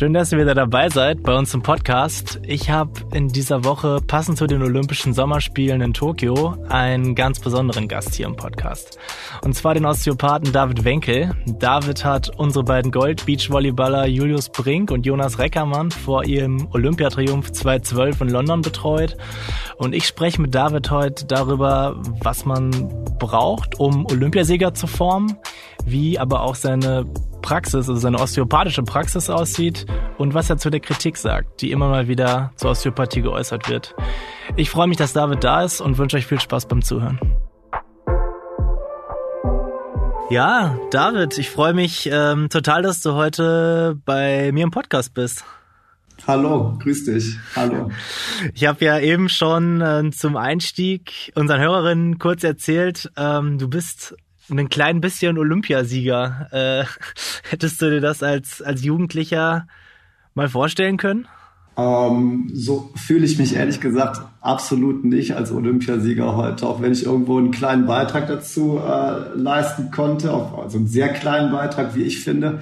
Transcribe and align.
Schön, 0.00 0.14
dass 0.14 0.32
ihr 0.32 0.38
wieder 0.38 0.54
dabei 0.54 0.88
seid 0.88 1.22
bei 1.22 1.36
uns 1.36 1.52
im 1.52 1.60
Podcast. 1.60 2.40
Ich 2.46 2.70
habe 2.70 2.92
in 3.12 3.28
dieser 3.28 3.64
Woche 3.64 3.98
passend 4.00 4.38
zu 4.38 4.46
den 4.46 4.62
Olympischen 4.62 5.12
Sommerspielen 5.12 5.82
in 5.82 5.92
Tokio 5.92 6.56
einen 6.70 7.14
ganz 7.14 7.38
besonderen 7.38 7.86
Gast 7.86 8.14
hier 8.14 8.24
im 8.24 8.34
Podcast. 8.34 8.98
Und 9.44 9.54
zwar 9.54 9.74
den 9.74 9.84
Osteopathen 9.84 10.54
David 10.54 10.84
Wenkel. 10.84 11.34
David 11.44 12.02
hat 12.02 12.30
unsere 12.38 12.64
beiden 12.64 12.92
Gold-Beachvolleyballer 12.92 14.06
Julius 14.06 14.48
Brink 14.48 14.90
und 14.90 15.04
Jonas 15.04 15.38
Reckermann 15.38 15.90
vor 15.90 16.24
ihrem 16.24 16.66
Olympiatriumph 16.72 17.52
2012 17.52 18.22
in 18.22 18.28
London 18.30 18.62
betreut. 18.62 19.18
Und 19.76 19.94
ich 19.94 20.06
spreche 20.06 20.40
mit 20.40 20.54
David 20.54 20.90
heute 20.90 21.26
darüber, 21.26 22.00
was 22.22 22.46
man 22.46 22.70
braucht, 23.18 23.78
um 23.78 24.06
Olympiasieger 24.06 24.72
zu 24.72 24.86
formen, 24.86 25.36
wie 25.84 26.18
aber 26.18 26.40
auch 26.40 26.54
seine 26.54 27.04
Praxis, 27.40 27.88
also 27.88 27.96
seine 27.96 28.18
osteopathische 28.18 28.82
Praxis 28.82 29.30
aussieht 29.30 29.86
und 30.18 30.34
was 30.34 30.50
er 30.50 30.58
zu 30.58 30.70
der 30.70 30.80
Kritik 30.80 31.16
sagt, 31.16 31.60
die 31.60 31.70
immer 31.70 31.88
mal 31.88 32.08
wieder 32.08 32.52
zur 32.56 32.70
Osteopathie 32.70 33.22
geäußert 33.22 33.68
wird. 33.68 33.94
Ich 34.56 34.70
freue 34.70 34.86
mich, 34.86 34.96
dass 34.96 35.12
David 35.12 35.44
da 35.44 35.62
ist 35.62 35.80
und 35.80 35.98
wünsche 35.98 36.16
euch 36.16 36.26
viel 36.26 36.40
Spaß 36.40 36.66
beim 36.66 36.82
Zuhören. 36.82 37.18
Ja, 40.30 40.78
David, 40.92 41.38
ich 41.38 41.50
freue 41.50 41.74
mich 41.74 42.08
ähm, 42.12 42.48
total, 42.50 42.82
dass 42.82 43.00
du 43.00 43.14
heute 43.14 43.98
bei 44.04 44.52
mir 44.52 44.62
im 44.62 44.70
Podcast 44.70 45.12
bist. 45.12 45.44
Hallo, 46.26 46.78
grüß 46.80 47.06
dich. 47.06 47.36
Hallo. 47.56 47.90
Ich 48.54 48.66
habe 48.66 48.84
ja 48.84 48.98
eben 49.00 49.28
schon 49.28 49.80
äh, 49.80 50.08
zum 50.12 50.36
Einstieg 50.36 51.32
unseren 51.34 51.60
Hörerinnen 51.60 52.18
kurz 52.18 52.44
erzählt, 52.44 53.10
ähm, 53.16 53.58
du 53.58 53.68
bist 53.68 54.14
ein 54.58 54.68
klein 54.68 55.00
bisschen 55.00 55.38
Olympiasieger. 55.38 56.48
Äh, 56.50 56.84
hättest 57.50 57.80
du 57.80 57.90
dir 57.90 58.00
das 58.00 58.22
als, 58.22 58.62
als 58.62 58.82
Jugendlicher 58.82 59.66
mal 60.34 60.48
vorstellen 60.48 60.96
können? 60.96 61.26
Ähm, 61.76 62.50
so 62.52 62.90
fühle 62.96 63.24
ich 63.24 63.38
mich 63.38 63.54
ehrlich 63.54 63.80
gesagt 63.80 64.20
absolut 64.40 65.04
nicht 65.04 65.36
als 65.36 65.52
Olympiasieger 65.52 66.36
heute, 66.36 66.66
auch 66.66 66.82
wenn 66.82 66.92
ich 66.92 67.06
irgendwo 67.06 67.38
einen 67.38 67.52
kleinen 67.52 67.86
Beitrag 67.86 68.26
dazu 68.26 68.78
äh, 68.78 69.38
leisten 69.38 69.90
konnte, 69.90 70.32
also 70.32 70.78
einen 70.78 70.88
sehr 70.88 71.08
kleinen 71.08 71.52
Beitrag, 71.52 71.94
wie 71.94 72.02
ich 72.02 72.20
finde. 72.20 72.60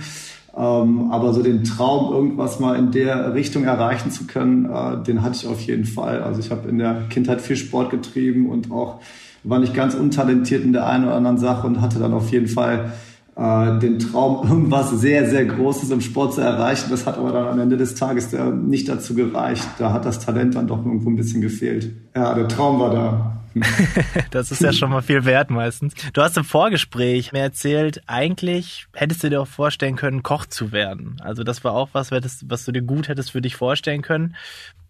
Ähm, 0.57 1.11
aber 1.11 1.33
so 1.33 1.43
den 1.43 1.65
Traum, 1.65 2.13
irgendwas 2.13 2.59
mal 2.59 2.77
in 2.77 2.91
der 2.91 3.35
Richtung 3.35 3.65
erreichen 3.65 4.11
zu 4.11 4.27
können, 4.27 4.67
äh, 4.67 5.03
den 5.05 5.23
hatte 5.23 5.37
ich 5.37 5.47
auf 5.47 5.61
jeden 5.61 5.85
Fall. 5.85 6.23
Also 6.23 6.41
ich 6.41 6.51
habe 6.51 6.69
in 6.69 6.79
der 6.79 7.03
Kindheit 7.09 7.41
viel 7.41 7.57
Sport 7.57 7.91
getrieben 7.91 8.49
und 8.49 8.71
auch 8.71 9.01
war 9.45 9.59
nicht 9.59 9.75
ganz 9.75 9.95
untalentiert 9.95 10.65
in 10.65 10.73
der 10.73 10.87
einen 10.87 11.05
oder 11.05 11.15
anderen 11.15 11.39
Sache 11.39 11.67
und 11.67 11.81
hatte 11.81 11.99
dann 11.99 12.13
auf 12.13 12.31
jeden 12.31 12.49
Fall 12.49 12.93
äh, 13.39 13.79
den 13.79 13.99
Traum, 13.99 14.49
irgendwas 14.49 14.91
sehr, 14.91 15.29
sehr 15.29 15.47
Großes 15.47 15.91
im 15.91 16.01
Sport 16.01 16.35
zu 16.35 16.41
erreichen. 16.41 16.91
Das 16.91 17.07
hat 17.07 17.19
aber 17.19 17.33
dann 17.33 17.47
am 17.47 17.61
Ende 17.61 17.77
des 17.77 17.95
Tages 17.95 18.33
äh, 18.33 18.51
nicht 18.51 18.89
dazu 18.89 19.15
gereicht. 19.15 19.67
Da 19.79 19.93
hat 19.93 20.05
das 20.05 20.19
Talent 20.19 20.57
dann 20.57 20.67
doch 20.67 20.85
irgendwo 20.85 21.09
ein 21.09 21.17
bisschen 21.17 21.41
gefehlt. 21.41 21.93
Ja, 22.15 22.35
der 22.35 22.49
Traum 22.49 22.81
war 22.81 22.91
da. 22.91 23.35
das 24.31 24.51
ist 24.53 24.61
ja 24.61 24.73
schon 24.73 24.91
mal 24.91 25.03
viel 25.03 25.25
wert 25.25 25.51
meistens. 25.51 25.95
Du 26.13 26.23
hast 26.23 26.37
im 26.37 26.45
Vorgespräch 26.45 27.33
mir 27.33 27.41
erzählt, 27.41 28.03
eigentlich 28.07 28.87
hättest 28.93 29.25
du 29.25 29.31
dir 29.31 29.41
auch 29.41 29.49
vorstellen 29.49 29.97
können, 29.97 30.23
Koch 30.23 30.47
zu 30.47 30.71
werden. 30.71 31.17
Also 31.21 31.45
das 31.45 31.65
war 31.65 31.73
auch 31.73 31.89
was, 31.93 32.11
was 32.11 32.65
du 32.65 32.73
dir 32.73 32.83
gut 32.83 33.09
hättest 33.09 33.33
für 33.33 33.41
dich 33.41 33.57
vorstellen 33.57 34.03
können. 34.03 34.37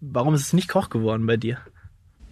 Warum 0.00 0.34
ist 0.34 0.42
es 0.42 0.52
nicht 0.52 0.68
Koch 0.68 0.90
geworden 0.90 1.26
bei 1.26 1.36
dir? 1.36 1.58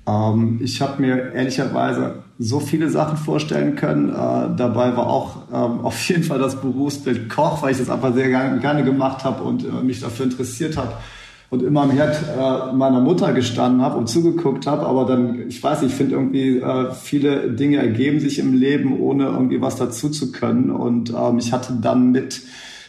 Ähm, 0.06 0.60
ich 0.62 0.80
habe 0.80 1.00
mir 1.02 1.32
ehrlicherweise 1.32 2.22
so 2.38 2.60
viele 2.60 2.90
Sachen 2.90 3.16
vorstellen 3.16 3.76
können. 3.76 4.10
Äh, 4.10 4.56
dabei 4.56 4.96
war 4.96 5.08
auch 5.08 5.36
ähm, 5.52 5.80
auf 5.84 6.08
jeden 6.08 6.24
Fall 6.24 6.38
das 6.38 6.56
Berufsbild 6.56 7.28
Koch, 7.28 7.62
weil 7.62 7.72
ich 7.72 7.78
das 7.78 7.90
einfach 7.90 8.14
sehr 8.14 8.28
gerne, 8.28 8.84
gemacht 8.84 9.24
habe 9.24 9.42
und 9.42 9.64
äh, 9.64 9.82
mich 9.82 10.00
dafür 10.00 10.26
interessiert 10.26 10.76
habe 10.76 10.92
und 11.48 11.62
immer 11.62 11.82
am 11.82 11.90
Herd 11.92 12.16
äh, 12.16 12.72
meiner 12.74 13.00
Mutter 13.00 13.32
gestanden 13.32 13.80
habe 13.80 13.96
und 13.96 14.08
zugeguckt 14.08 14.66
habe. 14.66 14.86
Aber 14.86 15.04
dann, 15.04 15.48
ich 15.48 15.62
weiß 15.62 15.82
nicht, 15.82 15.92
ich 15.92 15.96
finde 15.96 16.16
irgendwie, 16.16 16.58
äh, 16.58 16.92
viele 16.92 17.50
Dinge 17.50 17.78
ergeben 17.78 18.20
sich 18.20 18.38
im 18.38 18.54
Leben, 18.54 18.98
ohne 19.00 19.26
irgendwie 19.26 19.60
was 19.60 19.76
dazu 19.76 20.08
zu 20.08 20.32
können. 20.32 20.70
Und 20.70 21.10
ähm, 21.10 21.38
ich 21.38 21.52
hatte 21.52 21.74
dann 21.80 22.10
mit 22.10 22.42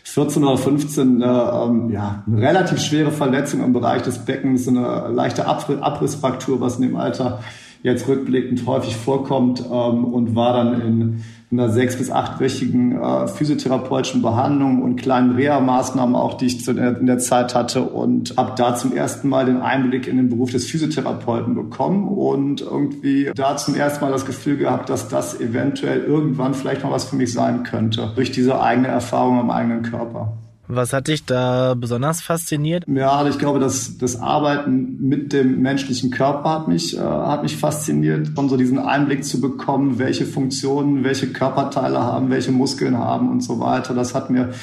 14 0.09 0.44
oder 0.44 0.57
15 0.57 1.22
eine, 1.22 1.51
ähm, 1.53 1.90
ja, 1.91 2.23
eine 2.25 2.41
relativ 2.41 2.79
schwere 2.79 3.12
Verletzung 3.12 3.63
im 3.63 3.73
Bereich 3.73 4.03
des 4.03 4.19
Beckens, 4.19 4.68
eine 4.68 5.09
leichte 5.09 5.45
Abrissfraktur, 5.45 6.62
was 6.62 6.78
in 6.78 6.84
dem 6.84 6.95
Alter 6.95 7.40
jetzt 7.84 8.07
rückblickend 8.07 8.66
häufig 8.66 8.96
vorkommt 8.96 9.63
ähm, 9.66 10.06
und 10.06 10.34
war 10.34 10.53
dann 10.53 10.81
in 10.81 11.23
einer 11.52 11.69
sechs- 11.69 11.96
bis 11.96 12.12
achtwöchigen 12.12 13.02
äh, 13.02 13.28
physiotherapeutischen 13.28 14.22
Behandlung 14.22 14.81
und 14.81 14.97
kleinen 14.97 15.35
Reha-Maßnahmen 15.35 16.16
auch, 16.16 16.34
die 16.34 16.47
ich 16.47 16.63
zu 16.63 16.72
in 16.72 17.06
der 17.06 17.19
Zeit 17.19 17.56
hatte 17.56 17.84
und 17.84 18.35
habe 18.38 18.53
da 18.58 18.75
zum 18.75 18.94
ersten 18.94 19.30
Mal 19.30 19.46
den 19.46 19.62
Einblick 19.62 20.08
in 20.08 20.18
den 20.18 20.30
Beruf 20.30 20.52
des 20.52 20.68
Physiotherapeuten 20.68 21.56
bekommen 21.56 22.08
und 22.08 22.62
irgendwie 22.62 23.31
da 23.34 23.56
zum 23.56 23.75
ersten 23.75 24.03
Mal 24.03 24.12
das 24.12 24.25
Gefühl 24.25 24.58
gehabt, 24.58 24.90
dass 24.90 25.08
das 25.08 25.40
eventuell 25.40 26.03
irgendwann 26.03 26.53
vielleicht 26.53 26.84
mal 26.84 26.91
was 26.91 27.06
für 27.06 27.16
mich 27.16 27.31
sein 27.31 27.64
könnte 27.64 28.12
durch 28.16 28.31
diese 28.31 28.62
eigene 28.62 28.90
Erfahrung 28.90 29.40
am 29.40 29.50
eigenen 29.50 29.84
Körper. 29.84 30.38
Was 30.67 30.91
hat 30.91 31.07
dich 31.07 31.23
da 31.25 31.75
besonders 31.75 32.22
fasziniert? 32.22 32.83
Ja, 32.88 33.25
ich 33.28 33.38
glaube, 33.38 33.59
dass 33.59 33.97
das 33.97 34.19
Arbeiten 34.19 34.97
mit 35.00 35.31
dem 35.31 35.61
menschlichen 35.61 36.11
Körper 36.11 36.50
hat 36.50 36.67
mich, 36.67 36.97
äh, 36.97 37.00
hat 37.00 37.44
mich 37.44 37.55
fasziniert, 37.55 38.29
von 38.35 38.50
so 38.50 38.57
diesen 38.57 38.79
Einblick 38.79 39.23
zu 39.23 39.39
bekommen, 39.39 39.97
welche 39.97 40.25
Funktionen, 40.25 41.03
welche 41.03 41.28
Körperteile 41.28 42.00
haben, 42.00 42.29
welche 42.29 42.51
Muskeln 42.51 42.97
haben 42.97 43.29
und 43.29 43.41
so 43.41 43.59
weiter. 43.59 43.94
Das 43.94 44.13
hat 44.13 44.29
mir 44.29 44.53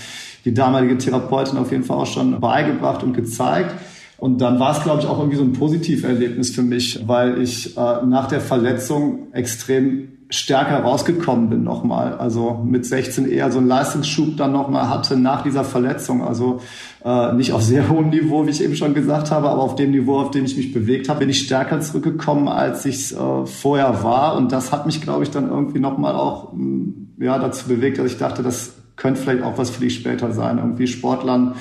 die 0.44 0.52
damalige 0.52 0.98
Therapeutin 0.98 1.56
auf 1.58 1.70
jeden 1.72 1.84
Fall 1.84 1.96
auch 1.96 2.06
schon 2.06 2.38
beigebracht 2.38 3.02
und 3.02 3.14
gezeigt. 3.14 3.74
Und 4.18 4.40
dann 4.40 4.58
war 4.58 4.76
es, 4.76 4.82
glaube 4.82 5.00
ich, 5.00 5.06
auch 5.06 5.18
irgendwie 5.18 5.36
so 5.36 5.42
ein 5.42 5.52
Positiverlebnis 5.52 6.54
für 6.54 6.62
mich, 6.62 7.02
weil 7.06 7.40
ich 7.42 7.76
äh, 7.76 8.06
nach 8.06 8.28
der 8.28 8.40
Verletzung 8.40 9.32
extrem 9.32 10.08
stärker 10.34 10.80
rausgekommen 10.80 11.48
bin 11.48 11.62
nochmal. 11.62 12.14
Also 12.14 12.62
mit 12.64 12.84
16 12.84 13.30
eher 13.30 13.50
so 13.50 13.58
einen 13.58 13.68
Leistungsschub 13.68 14.36
dann 14.36 14.52
nochmal 14.52 14.88
hatte 14.88 15.16
nach 15.16 15.42
dieser 15.42 15.64
Verletzung. 15.64 16.22
Also 16.22 16.60
äh, 17.04 17.32
nicht 17.34 17.52
auf 17.52 17.62
sehr 17.62 17.88
hohem 17.88 18.10
Niveau, 18.10 18.46
wie 18.46 18.50
ich 18.50 18.62
eben 18.62 18.76
schon 18.76 18.94
gesagt 18.94 19.30
habe, 19.30 19.48
aber 19.48 19.62
auf 19.62 19.76
dem 19.76 19.92
Niveau, 19.92 20.18
auf 20.18 20.30
dem 20.30 20.44
ich 20.44 20.56
mich 20.56 20.72
bewegt 20.72 21.08
habe, 21.08 21.20
bin 21.20 21.30
ich 21.30 21.40
stärker 21.40 21.80
zurückgekommen, 21.80 22.48
als 22.48 22.84
ich 22.84 23.12
äh, 23.12 23.46
vorher 23.46 24.02
war. 24.02 24.36
Und 24.36 24.52
das 24.52 24.72
hat 24.72 24.86
mich, 24.86 25.00
glaube 25.00 25.22
ich, 25.24 25.30
dann 25.30 25.48
irgendwie 25.48 25.80
nochmal 25.80 26.14
auch 26.14 26.52
mm, 26.52 27.22
ja, 27.22 27.38
dazu 27.38 27.68
bewegt, 27.68 27.98
dass 27.98 28.06
ich 28.06 28.18
dachte, 28.18 28.42
das 28.42 28.74
könnte 28.96 29.20
vielleicht 29.20 29.42
auch 29.42 29.58
was 29.58 29.70
für 29.70 29.80
dich 29.80 29.94
später 29.94 30.32
sein. 30.32 30.58
Irgendwie 30.58 30.86
Sportlern 30.86 31.54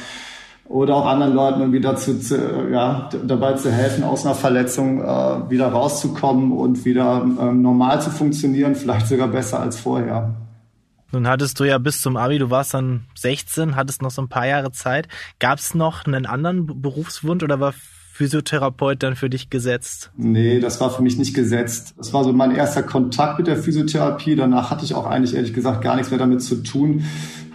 oder 0.65 0.95
auch 0.95 1.05
anderen 1.05 1.33
Leuten 1.33 1.59
irgendwie 1.59 1.81
dazu 1.81 2.17
zu, 2.19 2.69
ja, 2.71 3.09
dabei 3.25 3.53
zu 3.53 3.71
helfen, 3.71 4.03
aus 4.03 4.25
einer 4.25 4.35
Verletzung 4.35 5.01
äh, 5.01 5.49
wieder 5.49 5.67
rauszukommen 5.67 6.51
und 6.51 6.85
wieder 6.85 7.21
ähm, 7.23 7.61
normal 7.61 8.01
zu 8.01 8.09
funktionieren, 8.09 8.75
vielleicht 8.75 9.07
sogar 9.07 9.27
besser 9.27 9.59
als 9.59 9.79
vorher. 9.79 10.35
Nun 11.11 11.27
hattest 11.27 11.59
du 11.59 11.65
ja 11.65 11.77
bis 11.77 12.01
zum 12.01 12.17
Abi, 12.17 12.39
du 12.39 12.49
warst 12.49 12.73
dann 12.73 13.05
16, 13.15 13.75
hattest 13.75 14.01
noch 14.01 14.09
so 14.09 14.21
ein 14.21 14.29
paar 14.29 14.47
Jahre 14.47 14.71
Zeit. 14.71 15.07
Gab 15.37 15.59
es 15.59 15.75
noch 15.75 16.07
einen 16.07 16.25
anderen 16.25 16.81
Berufswunsch 16.81 17.43
oder 17.43 17.59
war 17.59 17.73
Physiotherapeut 18.13 19.01
dann 19.01 19.15
für 19.15 19.27
dich 19.27 19.49
gesetzt? 19.49 20.11
Nee, 20.15 20.59
das 20.59 20.79
war 20.79 20.91
für 20.91 21.01
mich 21.01 21.17
nicht 21.17 21.33
gesetzt. 21.33 21.95
Das 21.97 22.13
war 22.13 22.23
so 22.23 22.31
mein 22.31 22.55
erster 22.55 22.83
Kontakt 22.83 23.39
mit 23.39 23.47
der 23.47 23.57
Physiotherapie. 23.57 24.35
Danach 24.35 24.69
hatte 24.69 24.85
ich 24.85 24.93
auch 24.93 25.07
eigentlich 25.07 25.33
ehrlich 25.33 25.51
gesagt 25.51 25.81
gar 25.81 25.95
nichts 25.95 26.11
mehr 26.11 26.19
damit 26.19 26.43
zu 26.43 26.57
tun. 26.57 27.05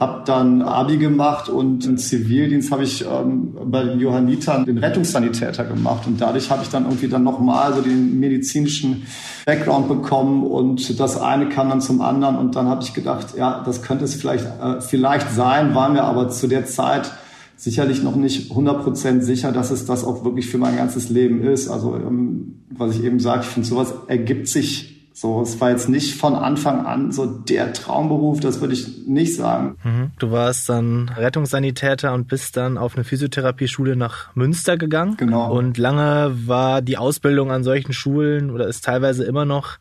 Hab 0.00 0.24
dann 0.24 0.62
Abi 0.62 0.96
gemacht 0.96 1.48
und 1.48 1.86
im 1.86 1.96
Zivildienst 1.96 2.72
habe 2.72 2.82
ich 2.82 3.04
ähm, 3.04 3.56
bei 3.66 3.84
den 3.84 4.00
Johannitern 4.00 4.64
den 4.64 4.78
Rettungssanitäter 4.78 5.64
gemacht 5.64 6.08
und 6.08 6.20
dadurch 6.20 6.50
habe 6.50 6.64
ich 6.64 6.70
dann 6.70 6.86
irgendwie 6.86 7.06
dann 7.06 7.22
nochmal 7.22 7.72
so 7.74 7.80
den 7.80 8.18
medizinischen 8.18 9.06
Background 9.46 9.86
bekommen 9.86 10.42
und 10.42 10.98
das 10.98 11.20
eine 11.20 11.48
kam 11.48 11.68
dann 11.68 11.80
zum 11.80 12.00
anderen 12.00 12.36
und 12.36 12.56
dann 12.56 12.66
habe 12.66 12.82
ich 12.82 12.94
gedacht, 12.94 13.36
ja, 13.36 13.62
das 13.64 13.82
könnte 13.82 14.04
es 14.04 14.16
vielleicht 14.16 14.44
äh, 14.44 14.80
vielleicht 14.80 15.30
sein, 15.30 15.76
war 15.76 15.88
mir 15.88 16.02
aber 16.02 16.30
zu 16.30 16.48
der 16.48 16.66
Zeit 16.66 17.12
sicherlich 17.58 18.02
noch 18.02 18.16
nicht 18.16 18.52
100% 18.52 19.20
sicher, 19.20 19.52
dass 19.52 19.70
es 19.70 19.84
das 19.84 20.04
auch 20.04 20.24
wirklich 20.24 20.46
für 20.46 20.58
mein 20.58 20.76
ganzes 20.76 21.10
Leben 21.10 21.42
ist. 21.42 21.68
Also 21.68 21.96
ähm, 21.96 22.60
was 22.70 22.96
ich 22.96 23.04
eben 23.04 23.20
sage, 23.20 23.42
ich 23.42 23.48
finde, 23.48 23.68
sowas 23.68 23.92
ergibt 24.06 24.48
sich 24.48 24.98
So, 25.20 25.42
es 25.42 25.60
war 25.60 25.70
jetzt 25.70 25.88
nicht 25.88 26.14
von 26.14 26.36
Anfang 26.36 26.86
an 26.86 27.10
so 27.10 27.26
der 27.26 27.72
Traumberuf, 27.72 28.38
das 28.38 28.60
würde 28.60 28.74
ich 28.74 29.08
nicht 29.08 29.34
sagen. 29.34 29.74
Mhm. 29.82 30.12
Du 30.20 30.30
warst 30.30 30.68
dann 30.68 31.08
Rettungssanitäter 31.08 32.14
und 32.14 32.28
bist 32.28 32.56
dann 32.56 32.78
auf 32.78 32.94
eine 32.94 33.02
Physiotherapieschule 33.02 33.96
nach 33.96 34.32
Münster 34.36 34.76
gegangen. 34.76 35.16
Genau. 35.16 35.52
Und 35.52 35.76
lange 35.76 36.32
war 36.46 36.82
die 36.82 36.98
Ausbildung 36.98 37.50
an 37.50 37.64
solchen 37.64 37.92
Schulen 37.92 38.52
oder 38.52 38.68
ist 38.68 38.84
teilweise 38.84 39.24
immer 39.24 39.44
noch 39.44 39.78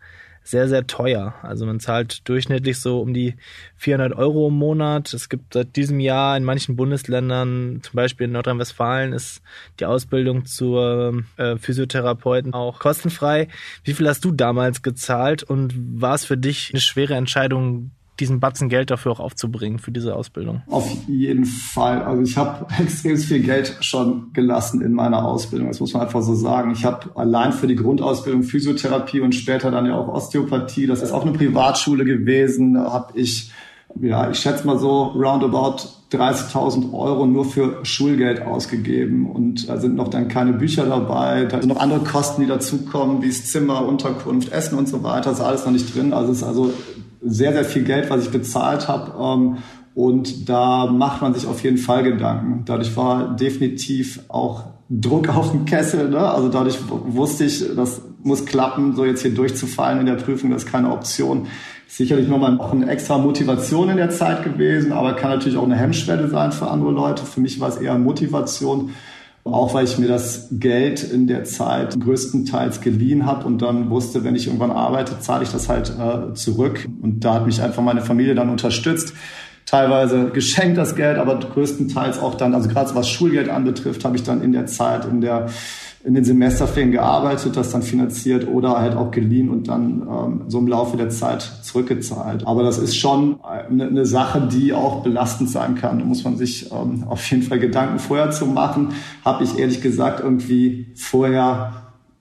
sehr, 0.47 0.69
sehr 0.69 0.87
teuer. 0.87 1.35
Also 1.41 1.65
man 1.65 1.81
zahlt 1.81 2.27
durchschnittlich 2.29 2.79
so 2.79 3.01
um 3.01 3.13
die 3.13 3.35
400 3.75 4.17
Euro 4.17 4.47
im 4.47 4.53
Monat. 4.53 5.13
Es 5.13 5.27
gibt 5.27 5.53
seit 5.53 5.75
diesem 5.75 5.99
Jahr 5.99 6.37
in 6.37 6.45
manchen 6.45 6.77
Bundesländern, 6.77 7.81
zum 7.83 7.93
Beispiel 7.93 8.27
in 8.27 8.31
Nordrhein-Westfalen, 8.31 9.11
ist 9.11 9.41
die 9.81 9.85
Ausbildung 9.85 10.45
zur 10.45 11.23
äh, 11.35 11.57
Physiotherapeuten 11.57 12.53
auch 12.53 12.79
kostenfrei. 12.79 13.49
Wie 13.83 13.93
viel 13.93 14.07
hast 14.07 14.23
du 14.23 14.31
damals 14.31 14.83
gezahlt 14.83 15.43
und 15.43 15.73
war 16.01 16.15
es 16.15 16.23
für 16.23 16.37
dich 16.37 16.71
eine 16.71 16.79
schwere 16.79 17.15
Entscheidung, 17.15 17.91
diesen 18.19 18.39
Batzen 18.39 18.69
Geld 18.69 18.89
dafür 18.91 19.11
auch 19.13 19.19
aufzubringen 19.19 19.79
für 19.79 19.91
diese 19.91 20.15
Ausbildung? 20.15 20.61
Auf 20.67 20.89
jeden 21.07 21.45
Fall. 21.45 22.01
Also 22.01 22.23
ich 22.23 22.37
habe 22.37 22.65
extrem 22.79 23.17
viel 23.17 23.41
Geld 23.41 23.77
schon 23.81 24.33
gelassen 24.33 24.81
in 24.81 24.93
meiner 24.93 25.25
Ausbildung. 25.25 25.67
Das 25.67 25.79
muss 25.79 25.93
man 25.93 26.03
einfach 26.03 26.21
so 26.21 26.35
sagen. 26.35 26.71
Ich 26.71 26.85
habe 26.85 27.11
allein 27.15 27.53
für 27.53 27.67
die 27.67 27.75
Grundausbildung 27.75 28.43
Physiotherapie 28.43 29.21
und 29.21 29.33
später 29.33 29.71
dann 29.71 29.85
ja 29.85 29.95
auch 29.95 30.07
Osteopathie, 30.07 30.87
das 30.87 31.01
ist 31.01 31.11
auch 31.11 31.23
eine 31.23 31.33
Privatschule 31.33 32.05
gewesen, 32.05 32.77
habe 32.77 33.17
ich 33.17 33.51
ja, 34.01 34.29
ich 34.29 34.39
schätze 34.39 34.65
mal 34.67 34.77
so 34.77 35.03
roundabout 35.03 35.77
30.000 36.11 36.93
Euro 36.93 37.25
nur 37.25 37.45
für 37.45 37.83
Schulgeld 37.83 38.41
ausgegeben 38.41 39.29
und 39.29 39.67
da 39.67 39.77
sind 39.77 39.95
noch 39.95 40.07
dann 40.07 40.27
keine 40.27 40.53
Bücher 40.53 40.85
dabei, 40.85 41.45
da 41.45 41.59
sind 41.59 41.69
noch 41.69 41.79
andere 41.79 41.99
Kosten, 41.99 42.41
die 42.41 42.47
dazukommen, 42.47 43.21
wie 43.21 43.27
das 43.27 43.45
Zimmer, 43.45 43.85
Unterkunft, 43.85 44.51
Essen 44.51 44.77
und 44.77 44.87
so 44.87 45.03
weiter, 45.03 45.31
ist 45.31 45.41
alles 45.41 45.65
noch 45.65 45.71
nicht 45.71 45.93
drin. 45.93 46.13
Also 46.13 46.31
es 46.31 46.39
ist 46.39 46.43
also 46.43 46.71
sehr, 47.21 47.53
sehr 47.53 47.65
viel 47.65 47.83
Geld, 47.83 48.09
was 48.09 48.23
ich 48.23 48.31
bezahlt 48.31 48.87
habe. 48.87 49.13
Ähm, 49.19 49.57
und 49.95 50.47
da 50.47 50.85
macht 50.85 51.21
man 51.21 51.33
sich 51.33 51.47
auf 51.47 51.63
jeden 51.63 51.77
Fall 51.79 52.03
Gedanken. 52.03 52.63
Dadurch 52.65 52.95
war 52.95 53.35
definitiv 53.35 54.19
auch 54.27 54.65
Druck 54.89 55.29
auf 55.35 55.51
dem 55.51 55.65
Kessel. 55.65 56.09
Ne? 56.09 56.19
Also 56.19 56.49
dadurch 56.49 56.77
wusste 56.89 57.45
ich, 57.45 57.63
das 57.75 58.01
muss 58.23 58.45
klappen, 58.45 58.95
so 58.95 59.05
jetzt 59.05 59.21
hier 59.21 59.33
durchzufallen 59.33 59.99
in 59.99 60.05
der 60.05 60.15
Prüfung, 60.15 60.51
das 60.51 60.65
ist 60.65 60.71
keine 60.71 60.91
Option. 60.91 61.47
Sicherlich 61.87 62.27
nochmal 62.27 62.59
auch 62.59 62.73
eine 62.73 62.89
extra 62.89 63.17
Motivation 63.17 63.89
in 63.89 63.97
der 63.97 64.09
Zeit 64.09 64.43
gewesen, 64.43 64.91
aber 64.91 65.13
kann 65.13 65.31
natürlich 65.31 65.57
auch 65.57 65.63
eine 65.63 65.77
Hemmschwelle 65.77 66.27
sein 66.27 66.51
für 66.51 66.69
andere 66.69 66.91
Leute. 66.91 67.25
Für 67.25 67.39
mich 67.39 67.59
war 67.59 67.69
es 67.69 67.77
eher 67.77 67.97
Motivation. 67.97 68.91
Auch 69.53 69.73
weil 69.73 69.85
ich 69.85 69.97
mir 69.97 70.07
das 70.07 70.47
Geld 70.51 71.03
in 71.03 71.27
der 71.27 71.43
Zeit 71.43 71.99
größtenteils 71.99 72.81
geliehen 72.81 73.25
habe 73.25 73.45
und 73.45 73.61
dann 73.61 73.89
wusste, 73.89 74.23
wenn 74.23 74.35
ich 74.35 74.47
irgendwann 74.47 74.71
arbeite, 74.71 75.19
zahle 75.19 75.43
ich 75.43 75.49
das 75.49 75.69
halt 75.69 75.91
äh, 75.97 76.33
zurück. 76.33 76.87
Und 77.01 77.25
da 77.25 77.35
hat 77.35 77.45
mich 77.45 77.61
einfach 77.61 77.83
meine 77.83 78.01
Familie 78.01 78.35
dann 78.35 78.49
unterstützt. 78.49 79.13
Teilweise 79.65 80.29
geschenkt 80.29 80.77
das 80.77 80.95
Geld, 80.95 81.17
aber 81.17 81.37
größtenteils 81.39 82.19
auch 82.19 82.35
dann, 82.35 82.55
also 82.55 82.69
gerade 82.69 82.95
was 82.95 83.09
Schulgeld 83.09 83.49
anbetrifft, 83.49 84.05
habe 84.05 84.15
ich 84.15 84.23
dann 84.23 84.41
in 84.41 84.53
der 84.53 84.65
Zeit, 84.65 85.05
in 85.05 85.19
der 85.19 85.47
in 86.07 86.13
den 86.13 86.23
Semesterferien 86.23 86.93
gearbeitet, 86.93 87.57
das 87.57 87.71
dann 87.71 87.81
finanziert 87.81 88.47
oder 88.47 88.79
halt 88.79 88.95
auch 88.95 89.11
geliehen 89.11 89.49
und 89.49 89.67
dann 89.67 90.07
ähm, 90.09 90.41
so 90.47 90.57
im 90.59 90.67
Laufe 90.69 90.95
der 90.95 91.09
Zeit 91.09 91.41
zurückgezahlt. 91.63 92.47
Aber 92.47 92.63
das 92.63 92.77
ist 92.77 92.95
schon 92.95 93.41
eine, 93.43 93.87
eine 93.87 94.05
Sache, 94.05 94.47
die 94.49 94.71
auch 94.71 95.03
belastend 95.03 95.49
sein 95.49 95.75
kann. 95.75 95.99
Da 95.99 96.05
muss 96.05 96.23
man 96.23 96.37
sich 96.37 96.71
ähm, 96.71 97.03
auf 97.09 97.29
jeden 97.29 97.43
Fall 97.43 97.59
Gedanken 97.59 97.99
vorher 97.99 98.31
zu 98.31 98.45
machen. 98.45 98.93
Habe 99.25 99.43
ich 99.43 99.59
ehrlich 99.59 99.81
gesagt 99.81 100.21
irgendwie 100.21 100.93
vorher 100.95 101.73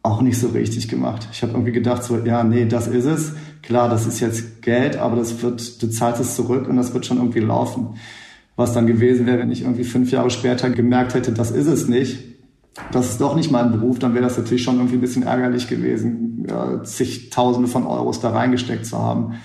auch 0.02 0.20
nicht 0.20 0.40
so 0.40 0.48
richtig 0.48 0.88
gemacht. 0.88 1.28
Ich 1.30 1.42
habe 1.42 1.52
irgendwie 1.52 1.70
gedacht 1.70 2.02
so, 2.02 2.18
ja, 2.18 2.42
nee, 2.42 2.64
das 2.64 2.88
ist 2.88 3.04
es. 3.04 3.34
Klar, 3.62 3.88
das 3.88 4.04
ist 4.04 4.18
jetzt 4.18 4.62
Geld, 4.62 4.96
aber 4.96 5.14
das 5.14 5.42
wird, 5.42 5.80
du 5.80 5.86
zahlst 5.86 6.20
es 6.20 6.34
zurück 6.34 6.68
und 6.68 6.76
das 6.76 6.92
wird 6.92 7.06
schon 7.06 7.18
irgendwie 7.18 7.38
laufen. 7.38 7.90
Was 8.56 8.72
dann 8.72 8.88
gewesen 8.88 9.26
wäre, 9.26 9.38
wenn 9.38 9.52
ich 9.52 9.62
irgendwie 9.62 9.84
fünf 9.84 10.10
Jahre 10.10 10.30
später 10.30 10.70
gemerkt 10.70 11.14
hätte, 11.14 11.30
das 11.30 11.52
ist 11.52 11.68
es 11.68 11.86
nicht 11.86 12.35
das 12.92 13.10
ist 13.10 13.20
doch 13.20 13.34
nicht 13.34 13.50
mein 13.50 13.72
Beruf, 13.72 13.98
dann 13.98 14.14
wäre 14.14 14.24
das 14.24 14.36
natürlich 14.36 14.62
schon 14.62 14.76
irgendwie 14.76 14.96
ein 14.96 15.00
bisschen 15.00 15.22
ärgerlich 15.22 15.68
gewesen, 15.68 16.46
ja, 16.48 16.82
zigtausende 16.82 17.68
von 17.68 17.86
Euros 17.86 18.20
da 18.20 18.30
reingesteckt 18.30 18.86
zu 18.86 18.98
haben. 18.98 19.36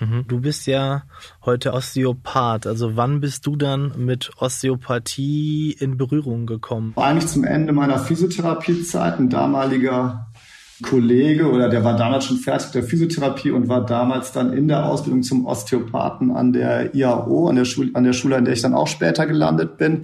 Mhm. 0.00 0.24
Du 0.28 0.40
bist 0.40 0.66
ja 0.66 1.02
heute 1.44 1.72
Osteopath. 1.72 2.66
Also 2.66 2.96
wann 2.96 3.20
bist 3.20 3.46
du 3.46 3.56
dann 3.56 3.92
mit 3.96 4.30
Osteopathie 4.38 5.72
in 5.72 5.96
Berührung 5.96 6.46
gekommen? 6.46 6.92
Eigentlich 6.96 7.26
zum 7.26 7.44
Ende 7.44 7.72
meiner 7.72 7.98
Physiotherapiezeit. 7.98 9.18
Ein 9.18 9.28
damaliger 9.28 10.28
Kollege 10.82 11.50
oder 11.50 11.68
der 11.68 11.82
war 11.82 11.96
damals 11.96 12.26
schon 12.26 12.36
fertig 12.36 12.70
der 12.70 12.84
Physiotherapie 12.84 13.50
und 13.50 13.68
war 13.68 13.84
damals 13.84 14.32
dann 14.32 14.52
in 14.52 14.68
der 14.68 14.86
Ausbildung 14.86 15.22
zum 15.22 15.44
Osteopathen 15.44 16.30
an 16.30 16.52
der 16.52 16.94
IAO, 16.94 17.48
an 17.48 17.56
der 17.56 17.64
Schule, 17.64 17.90
an 17.94 18.04
der 18.04 18.12
Schule, 18.12 18.36
an 18.36 18.44
der 18.44 18.54
ich 18.54 18.62
dann 18.62 18.74
auch 18.74 18.86
später 18.86 19.26
gelandet 19.26 19.76
bin. 19.76 20.02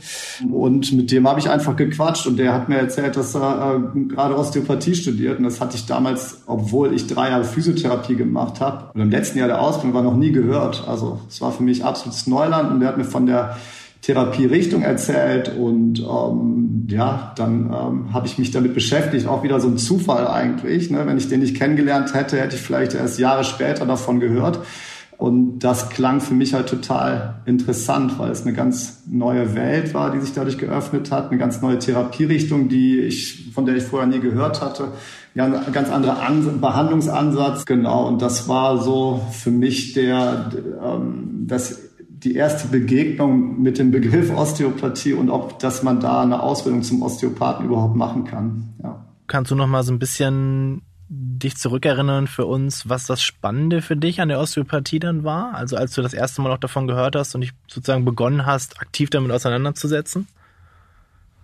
Und 0.51 0.93
mit 0.93 1.13
dem 1.13 1.29
habe 1.29 1.39
ich 1.39 1.49
einfach 1.49 1.77
gequatscht 1.77 2.27
und 2.27 2.39
der 2.39 2.53
hat 2.53 2.69
mir 2.69 2.79
erzählt, 2.79 3.17
dass 3.17 3.37
er 3.37 3.83
äh, 3.95 4.01
gerade 4.01 4.37
Osteopathie 4.37 4.95
studiert. 4.95 5.39
Und 5.39 5.45
das 5.45 5.61
hatte 5.61 5.77
ich 5.77 5.87
damals, 5.87 6.43
obwohl 6.47 6.93
ich 6.93 7.07
drei 7.07 7.31
Jahre 7.31 7.45
Physiotherapie 7.45 8.17
gemacht 8.17 8.61
habe 8.61 8.91
und 8.95 9.01
im 9.01 9.11
letzten 9.11 9.39
Jahr 9.39 9.49
der 9.49 9.61
Ausbildung 9.61 9.95
war 9.95 10.03
noch 10.03 10.17
nie 10.17 10.33
gehört. 10.33 10.85
Also 10.89 11.21
es 11.29 11.41
war 11.41 11.53
für 11.53 11.63
mich 11.63 11.85
absolutes 11.85 12.27
Neuland 12.27 12.73
und 12.73 12.81
der 12.81 12.89
hat 12.89 12.99
mir 12.99 13.05
von 13.05 13.27
der 13.27 13.57
Therapierichtung 14.05 14.83
erzählt 14.83 15.57
und 15.57 16.01
ähm, 16.01 16.87
ja, 16.91 17.33
dann 17.37 17.73
ähm, 17.73 18.13
habe 18.13 18.27
ich 18.27 18.37
mich 18.37 18.51
damit 18.51 18.75
beschäftigt. 18.75 19.27
Auch 19.27 19.43
wieder 19.43 19.61
so 19.61 19.69
ein 19.69 19.79
Zufall 19.79 20.29
eigentlich. 20.29 20.91
Ne? 20.91 21.07
Wenn 21.07 21.17
ich 21.17 21.29
den 21.29 21.41
nicht 21.41 21.57
kennengelernt 21.57 22.13
hätte, 22.13 22.39
hätte 22.39 22.57
ich 22.57 22.61
vielleicht 22.61 22.93
erst 22.93 23.19
Jahre 23.19 23.45
später 23.45 23.87
davon 23.87 24.21
gehört. 24.21 24.59
Und 25.17 25.61
das 25.61 25.89
klang 25.89 26.21
für 26.21 26.35
mich 26.35 26.53
halt 26.53 26.69
total 26.69 27.37
interessant, 27.47 28.19
weil 28.19 28.31
es 28.31 28.43
eine 28.43 28.53
ganz 28.53 29.05
neue 29.07 29.55
Welt 29.55 29.95
war, 29.95 30.11
die 30.11 30.21
sich 30.21 30.35
dadurch 30.35 30.59
geöffnet 30.59 31.11
hat, 31.11 31.31
eine 31.31 31.39
ganz 31.39 31.63
neue 31.63 31.79
Therapierichtung, 31.79 32.69
die 32.69 32.99
ich, 32.99 33.53
von 33.55 33.65
der 33.65 33.77
ich 33.77 33.85
vorher 33.85 34.09
nie 34.09 34.21
gehört 34.21 34.61
hatte. 34.61 34.89
Ja, 35.35 35.47
ein 35.47 35.73
ganz 35.73 35.89
anderer 35.89 36.21
An 36.23 36.61
Behandlungsansatz, 36.61 37.65
genau. 37.65 38.07
Und 38.07 38.21
das 38.21 38.49
war 38.49 38.83
so 38.83 39.23
für 39.33 39.51
mich 39.51 39.95
der, 39.95 40.51
ähm, 40.85 41.47
das 41.47 41.81
die 42.25 42.35
erste 42.35 42.69
Begegnung 42.69 43.63
mit 43.63 43.79
dem 43.79 43.91
Begriff 43.91 44.35
Osteopathie 44.35 45.13
und 45.13 45.29
ob, 45.29 45.59
dass 45.59 45.83
man 45.83 46.01
da 46.01 46.23
eine 46.23 46.43
Ausbildung 46.43 46.83
zum 46.83 47.03
Osteopathen 47.03 47.67
überhaupt 47.67 47.97
machen 47.97 48.25
kann. 48.25 48.75
Ja. 48.83 49.05
Kannst 49.27 49.51
du 49.51 49.55
noch 49.55 49.67
mal 49.67 49.83
so 49.83 49.93
ein 49.93 49.99
bisschen 49.99 50.83
dich 51.09 51.57
zurückerinnern 51.57 52.27
für 52.27 52.47
uns, 52.47 52.89
was 52.89 53.07
das 53.07 53.23
Spannende 53.23 53.83
für 53.83 53.97
dich 53.97 54.21
an 54.23 54.29
der 54.29 54.41
Osteopathie 54.41 54.99
dann 54.99 55.23
war? 55.23 55.55
Also 55.55 55.77
als 55.77 55.93
du 55.93 56.03
das 56.03 56.15
erste 56.15 56.41
Mal 56.41 56.51
auch 56.51 56.59
davon 56.59 56.87
gehört 56.87 57.15
hast 57.15 57.35
und 57.35 57.43
dich 57.43 57.53
sozusagen 57.69 58.07
begonnen 58.07 58.47
hast, 58.47 58.81
aktiv 58.81 59.11
damit 59.11 59.31
auseinanderzusetzen? 59.31 60.27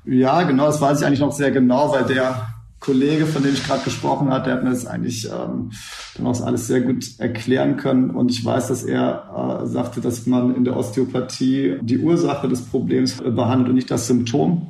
Ja, 0.07 0.43
genau, 0.45 0.67
das 0.67 0.81
weiß 0.81 1.01
ich 1.01 1.07
eigentlich 1.07 1.21
noch 1.21 1.33
sehr 1.33 1.51
genau, 1.51 1.93
weil 1.93 2.05
der 2.05 2.55
Kollege, 2.81 3.27
von 3.27 3.43
dem 3.43 3.53
ich 3.53 3.65
gerade 3.65 3.85
gesprochen 3.85 4.31
habe, 4.31 4.45
der 4.45 4.55
hat 4.55 4.65
mir 4.65 4.71
das 4.71 4.87
eigentlich 4.87 5.27
ähm, 5.27 5.71
dann 6.17 6.27
auch 6.27 6.41
alles 6.41 6.67
sehr 6.67 6.81
gut 6.81 7.05
erklären 7.19 7.77
können. 7.77 8.11
Und 8.11 8.31
ich 8.31 8.45
weiß, 8.45 8.69
dass 8.69 8.85
er 8.85 9.63
äh, 9.63 9.67
sagte, 9.67 10.01
dass 10.01 10.27
man 10.27 10.55
in 10.57 10.65
der 10.65 10.77
Osteopathie 10.77 11.79
die 11.83 11.99
Ursache 11.99 12.49
des 12.49 12.63
Problems 12.63 13.17
behandelt 13.17 13.69
und 13.69 13.75
nicht 13.75 13.91
das 13.91 14.07
Symptom. 14.07 14.69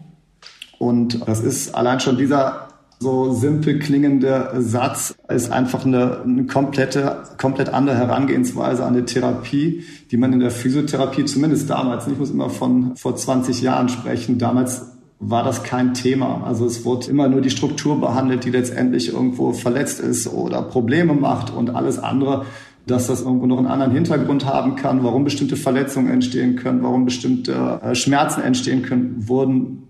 Und 0.78 1.26
das 1.28 1.40
ist 1.40 1.74
allein 1.74 2.00
schon 2.00 2.18
dieser 2.18 2.68
so 3.02 3.32
simpel 3.32 3.78
klingende 3.78 4.50
Satz 4.58 5.14
ist 5.28 5.50
einfach 5.50 5.86
eine, 5.86 6.20
eine 6.20 6.44
komplette, 6.44 7.22
komplett 7.38 7.70
andere 7.70 7.96
Herangehensweise 7.96 8.84
an 8.84 8.92
die 8.92 9.04
Therapie, 9.04 9.84
die 10.10 10.18
man 10.18 10.34
in 10.34 10.40
der 10.40 10.50
Physiotherapie 10.50 11.24
zumindest 11.24 11.70
damals, 11.70 12.06
ich 12.06 12.18
muss 12.18 12.30
immer 12.30 12.50
von 12.50 12.96
vor 12.96 13.16
20 13.16 13.62
Jahren 13.62 13.88
sprechen, 13.88 14.38
damals 14.38 14.89
war 15.20 15.44
das 15.44 15.62
kein 15.62 15.92
Thema. 15.92 16.42
Also 16.44 16.64
es 16.64 16.84
wurde 16.84 17.08
immer 17.08 17.28
nur 17.28 17.42
die 17.42 17.50
Struktur 17.50 18.00
behandelt, 18.00 18.44
die 18.44 18.50
letztendlich 18.50 19.12
irgendwo 19.12 19.52
verletzt 19.52 20.00
ist 20.00 20.26
oder 20.26 20.62
Probleme 20.62 21.12
macht 21.12 21.52
und 21.52 21.70
alles 21.70 21.98
andere, 21.98 22.46
dass 22.86 23.06
das 23.06 23.20
irgendwo 23.20 23.46
noch 23.46 23.58
einen 23.58 23.66
anderen 23.66 23.92
Hintergrund 23.92 24.46
haben 24.46 24.76
kann, 24.76 25.04
warum 25.04 25.24
bestimmte 25.24 25.56
Verletzungen 25.56 26.10
entstehen 26.10 26.56
können, 26.56 26.82
warum 26.82 27.04
bestimmte 27.04 27.80
äh, 27.82 27.94
Schmerzen 27.94 28.40
entstehen 28.40 28.82
können, 28.82 29.28
wurden 29.28 29.82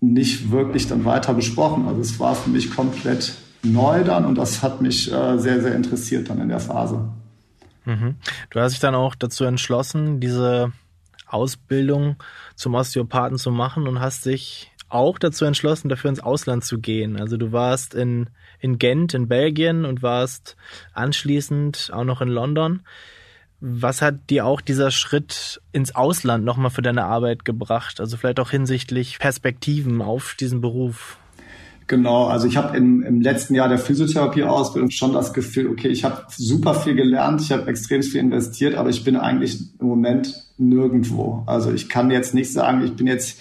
nicht 0.00 0.50
wirklich 0.50 0.86
dann 0.86 1.06
weiter 1.06 1.32
besprochen. 1.32 1.88
Also 1.88 2.02
es 2.02 2.20
war 2.20 2.34
für 2.34 2.50
mich 2.50 2.70
komplett 2.70 3.34
neu 3.62 4.04
dann 4.04 4.26
und 4.26 4.36
das 4.36 4.62
hat 4.62 4.82
mich 4.82 5.10
äh, 5.10 5.38
sehr, 5.38 5.62
sehr 5.62 5.74
interessiert 5.74 6.28
dann 6.28 6.40
in 6.40 6.50
der 6.50 6.60
Phase. 6.60 7.08
Mhm. 7.86 8.16
Du 8.50 8.60
hast 8.60 8.72
dich 8.72 8.80
dann 8.80 8.94
auch 8.94 9.14
dazu 9.14 9.44
entschlossen, 9.44 10.20
diese 10.20 10.72
Ausbildung 11.26 12.16
zum 12.54 12.74
Osteopathen 12.74 13.38
zu 13.38 13.50
machen 13.50 13.88
und 13.88 14.00
hast 14.00 14.26
dich 14.26 14.70
auch 14.94 15.18
dazu 15.18 15.44
entschlossen, 15.44 15.88
dafür 15.88 16.10
ins 16.10 16.20
Ausland 16.20 16.64
zu 16.64 16.78
gehen. 16.78 17.20
Also 17.20 17.36
du 17.36 17.52
warst 17.52 17.94
in, 17.94 18.28
in 18.60 18.78
Gent 18.78 19.12
in 19.12 19.28
Belgien 19.28 19.84
und 19.84 20.02
warst 20.02 20.56
anschließend 20.92 21.90
auch 21.92 22.04
noch 22.04 22.20
in 22.20 22.28
London. 22.28 22.82
Was 23.60 24.02
hat 24.02 24.30
dir 24.30 24.46
auch 24.46 24.60
dieser 24.60 24.90
Schritt 24.90 25.60
ins 25.72 25.94
Ausland 25.94 26.44
nochmal 26.44 26.70
für 26.70 26.82
deine 26.82 27.04
Arbeit 27.04 27.44
gebracht? 27.44 27.98
Also 28.00 28.16
vielleicht 28.16 28.40
auch 28.40 28.50
hinsichtlich 28.50 29.18
Perspektiven 29.18 30.00
auf 30.00 30.36
diesen 30.38 30.60
Beruf? 30.60 31.18
Genau, 31.86 32.28
also 32.28 32.46
ich 32.46 32.56
habe 32.56 32.76
im, 32.76 33.02
im 33.02 33.20
letzten 33.20 33.54
Jahr 33.54 33.68
der 33.68 33.78
Physiotherapie-Ausbildung 33.78 34.90
schon 34.90 35.12
das 35.12 35.34
Gefühl, 35.34 35.68
okay, 35.68 35.88
ich 35.88 36.04
habe 36.04 36.22
super 36.30 36.74
viel 36.74 36.94
gelernt, 36.94 37.42
ich 37.42 37.52
habe 37.52 37.66
extrem 37.68 38.02
viel 38.02 38.20
investiert, 38.20 38.74
aber 38.74 38.88
ich 38.88 39.04
bin 39.04 39.16
eigentlich 39.16 39.60
im 39.78 39.88
Moment 39.88 40.34
nirgendwo. 40.56 41.42
Also 41.46 41.72
ich 41.72 41.90
kann 41.90 42.10
jetzt 42.10 42.32
nicht 42.32 42.52
sagen, 42.52 42.82
ich 42.82 42.94
bin 42.94 43.06
jetzt 43.06 43.38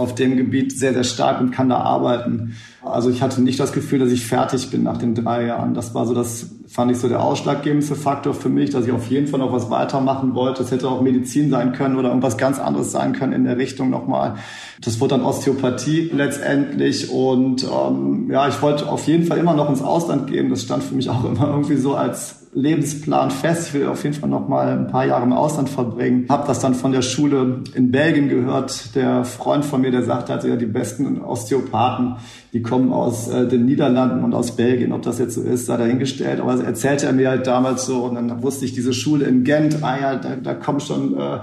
auf 0.00 0.14
dem 0.14 0.36
Gebiet 0.36 0.76
sehr, 0.76 0.94
sehr 0.94 1.04
stark 1.04 1.40
und 1.40 1.50
kann 1.50 1.68
da 1.68 1.76
arbeiten. 1.76 2.56
Also 2.82 3.10
ich 3.10 3.20
hatte 3.20 3.42
nicht 3.42 3.60
das 3.60 3.72
Gefühl, 3.72 3.98
dass 3.98 4.10
ich 4.10 4.24
fertig 4.24 4.70
bin 4.70 4.82
nach 4.82 4.96
den 4.96 5.14
drei 5.14 5.44
Jahren. 5.44 5.74
Das 5.74 5.94
war 5.94 6.06
so 6.06 6.14
das, 6.14 6.50
fand 6.70 6.92
ich 6.92 6.98
so 6.98 7.08
der 7.08 7.20
ausschlaggebendste 7.20 7.96
Faktor 7.96 8.32
für 8.32 8.48
mich, 8.48 8.70
dass 8.70 8.86
ich 8.86 8.92
auf 8.92 9.08
jeden 9.08 9.26
Fall 9.26 9.40
noch 9.40 9.52
was 9.52 9.70
weitermachen 9.70 10.36
wollte. 10.36 10.62
Das 10.62 10.70
hätte 10.70 10.88
auch 10.88 11.00
Medizin 11.00 11.50
sein 11.50 11.72
können 11.72 11.96
oder 11.96 12.10
irgendwas 12.10 12.36
ganz 12.36 12.60
anderes 12.60 12.92
sein 12.92 13.12
können 13.12 13.32
in 13.32 13.44
der 13.44 13.58
Richtung 13.58 13.90
nochmal. 13.90 14.36
Das 14.80 15.00
wurde 15.00 15.16
dann 15.16 15.24
Osteopathie 15.24 16.10
letztendlich 16.14 17.10
und 17.10 17.64
ähm, 17.64 18.30
ja, 18.30 18.46
ich 18.46 18.62
wollte 18.62 18.88
auf 18.88 19.08
jeden 19.08 19.26
Fall 19.26 19.38
immer 19.38 19.54
noch 19.54 19.68
ins 19.68 19.82
Ausland 19.82 20.28
gehen. 20.28 20.48
Das 20.48 20.62
stand 20.62 20.84
für 20.84 20.94
mich 20.94 21.10
auch 21.10 21.24
immer 21.24 21.48
irgendwie 21.48 21.76
so 21.76 21.96
als 21.96 22.40
Lebensplan 22.52 23.30
fest. 23.30 23.68
Ich 23.68 23.74
will 23.74 23.86
auf 23.86 24.02
jeden 24.02 24.16
Fall 24.16 24.28
noch 24.28 24.48
mal 24.48 24.66
ein 24.66 24.88
paar 24.88 25.06
Jahre 25.06 25.22
im 25.22 25.32
Ausland 25.32 25.68
verbringen. 25.68 26.26
Hab 26.28 26.46
das 26.46 26.58
dann 26.58 26.74
von 26.74 26.90
der 26.90 27.02
Schule 27.02 27.62
in 27.74 27.92
Belgien 27.92 28.28
gehört. 28.28 28.96
Der 28.96 29.24
Freund 29.24 29.64
von 29.64 29.80
mir, 29.80 29.92
der 29.92 30.02
sagte, 30.02 30.32
also 30.32 30.48
ja, 30.48 30.56
die 30.56 30.66
besten 30.66 31.22
Osteopathen, 31.22 32.16
die 32.52 32.62
kommen 32.62 32.92
aus 32.92 33.28
äh, 33.28 33.46
den 33.46 33.66
Niederlanden 33.66 34.24
und 34.24 34.34
aus 34.34 34.56
Belgien. 34.56 34.92
Ob 34.92 35.02
das 35.02 35.20
jetzt 35.20 35.36
so 35.36 35.42
ist, 35.42 35.66
sei 35.66 35.76
dahingestellt. 35.76 36.40
Aber 36.40 36.59
erzählte 36.62 37.06
er 37.06 37.12
mir 37.12 37.30
halt 37.30 37.46
damals 37.46 37.86
so. 37.86 38.04
Und 38.04 38.14
dann 38.14 38.42
wusste 38.42 38.64
ich, 38.64 38.72
diese 38.72 38.92
Schule 38.92 39.26
in 39.26 39.44
Gent, 39.44 39.82
ah 39.82 39.98
ja, 40.00 40.16
da, 40.16 40.36
da 40.36 40.54
kommen 40.54 40.80
schon 40.80 41.18
äh, 41.18 41.40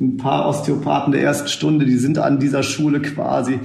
ein 0.00 0.16
paar 0.16 0.48
Osteopathen 0.48 1.12
der 1.12 1.22
ersten 1.22 1.48
Stunde, 1.48 1.84
die 1.84 1.96
sind 1.96 2.18
an 2.18 2.38
dieser 2.38 2.62
Schule 2.62 3.00
quasi. 3.00 3.60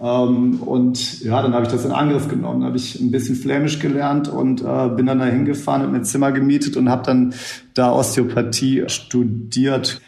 Ähm, 0.00 0.60
und 0.60 1.22
ja, 1.22 1.40
dann 1.42 1.54
habe 1.54 1.64
ich 1.64 1.72
das 1.72 1.84
in 1.84 1.92
Angriff 1.92 2.28
genommen. 2.28 2.64
Habe 2.64 2.76
ich 2.76 3.00
ein 3.00 3.10
bisschen 3.10 3.36
Flämisch 3.36 3.78
gelernt 3.78 4.28
und 4.28 4.62
äh, 4.62 4.88
bin 4.88 5.06
dann 5.06 5.18
da 5.18 5.26
hingefahren, 5.26 5.82
habe 5.82 5.92
mir 5.92 5.98
ein 5.98 6.04
Zimmer 6.04 6.32
gemietet 6.32 6.76
und 6.76 6.90
habe 6.90 7.02
dann 7.04 7.34
da 7.74 7.92
Osteopathie 7.92 8.84
studiert. 8.88 10.00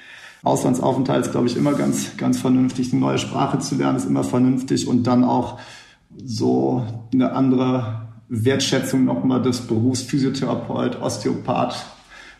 Auslandsaufenthalt 0.43 1.26
ist, 1.26 1.33
glaube 1.33 1.47
ich, 1.47 1.57
immer 1.57 1.73
ganz, 1.75 2.17
ganz 2.17 2.38
vernünftig. 2.40 2.93
Eine 2.93 3.00
neue 3.00 3.19
Sprache 3.19 3.59
zu 3.59 3.75
lernen 3.75 3.97
ist 3.97 4.07
immer 4.07 4.25
vernünftig 4.25 4.87
und 4.87 5.07
dann 5.07 5.25
auch 5.25 5.59
so 6.25 6.85
eine 7.12 7.33
andere 7.33 8.08
Wertschätzung 8.28 9.04
nochmal 9.04 9.42
des 9.42 9.62
Berufs 9.62 10.02
Physiotherapeut, 10.02 11.00
Osteopath 11.00 11.87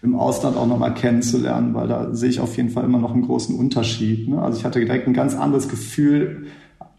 im 0.03 0.15
Ausland 0.15 0.57
auch 0.57 0.67
nochmal 0.67 0.95
kennenzulernen, 0.95 1.75
weil 1.75 1.89
da 1.89 2.15
sehe 2.15 2.31
ich 2.31 2.41
auf 2.41 2.57
jeden 2.57 2.71
Fall 2.71 2.85
immer 2.85 2.99
noch 2.99 3.13
einen 3.13 3.27
großen 3.27 3.57
Unterschied. 3.57 4.29
Ne? 4.29 4.41
Also 4.41 4.59
ich 4.59 4.65
hatte 4.65 4.81
direkt 4.81 5.09
ein 5.09 5.15
ganz 5.15 5.35
anderes 5.35 5.69
Gefühl, 5.69 6.47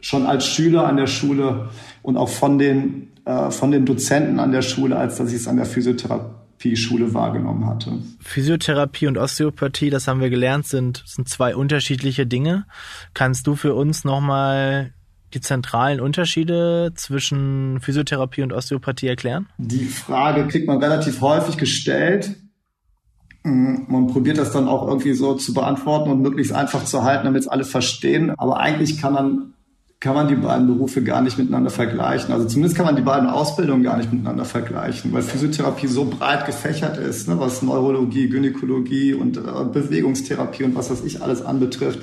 schon 0.01 0.25
als 0.25 0.45
Schüler 0.45 0.87
an 0.87 0.97
der 0.97 1.07
Schule 1.07 1.69
und 2.01 2.17
auch 2.17 2.29
von 2.29 2.57
den, 2.57 3.09
äh, 3.25 3.51
von 3.51 3.71
den 3.71 3.85
Dozenten 3.85 4.39
an 4.39 4.51
der 4.51 4.61
Schule, 4.61 4.97
als 4.97 5.17
dass 5.17 5.29
ich 5.29 5.35
es 5.35 5.47
an 5.47 5.57
der 5.57 5.65
Physiotherapie-Schule 5.65 7.13
wahrgenommen 7.13 7.65
hatte. 7.67 7.99
Physiotherapie 8.19 9.07
und 9.07 9.17
Osteopathie, 9.17 9.89
das 9.89 10.07
haben 10.07 10.21
wir 10.21 10.29
gelernt, 10.29 10.67
sind, 10.67 11.03
sind 11.05 11.29
zwei 11.29 11.55
unterschiedliche 11.55 12.25
Dinge. 12.25 12.65
Kannst 13.13 13.47
du 13.47 13.55
für 13.55 13.75
uns 13.75 14.03
nochmal 14.03 14.93
die 15.33 15.41
zentralen 15.41 15.99
Unterschiede 15.99 16.91
zwischen 16.95 17.79
Physiotherapie 17.81 18.41
und 18.41 18.53
Osteopathie 18.53 19.07
erklären? 19.07 19.47
Die 19.57 19.85
Frage 19.85 20.47
kriegt 20.47 20.67
man 20.67 20.77
relativ 20.77 21.21
häufig 21.21 21.57
gestellt. 21.57 22.35
Mm, 23.43 23.83
man 23.87 24.07
probiert 24.07 24.37
das 24.37 24.51
dann 24.51 24.67
auch 24.67 24.87
irgendwie 24.87 25.13
so 25.13 25.35
zu 25.35 25.53
beantworten 25.53 26.09
und 26.11 26.21
möglichst 26.21 26.53
einfach 26.53 26.83
zu 26.85 27.03
halten, 27.03 27.25
damit 27.25 27.41
es 27.41 27.47
alle 27.47 27.63
verstehen. 27.63 28.31
Aber 28.37 28.59
eigentlich 28.59 29.01
kann 29.01 29.13
man 29.13 29.53
kann 29.99 30.15
man 30.15 30.29
die 30.29 30.35
beiden 30.35 30.67
Berufe 30.67 31.03
gar 31.03 31.21
nicht 31.21 31.37
miteinander 31.37 31.69
vergleichen. 31.69 32.33
Also 32.33 32.47
zumindest 32.47 32.77
kann 32.77 32.85
man 32.85 32.95
die 32.95 33.01
beiden 33.01 33.27
Ausbildungen 33.27 33.83
gar 33.83 33.97
nicht 33.97 34.13
miteinander 34.13 34.45
vergleichen, 34.45 35.11
weil 35.11 35.21
Physiotherapie 35.23 35.87
so 35.87 36.05
breit 36.05 36.45
gefächert 36.45 36.97
ist, 36.97 37.27
ne, 37.27 37.37
was 37.37 37.61
Neurologie, 37.61 38.29
Gynäkologie 38.29 39.13
und 39.13 39.35
äh, 39.35 39.41
Bewegungstherapie 39.41 40.63
und 40.63 40.75
was 40.75 40.89
weiß 40.89 41.03
ich 41.03 41.21
alles 41.21 41.41
anbetrifft. 41.41 41.99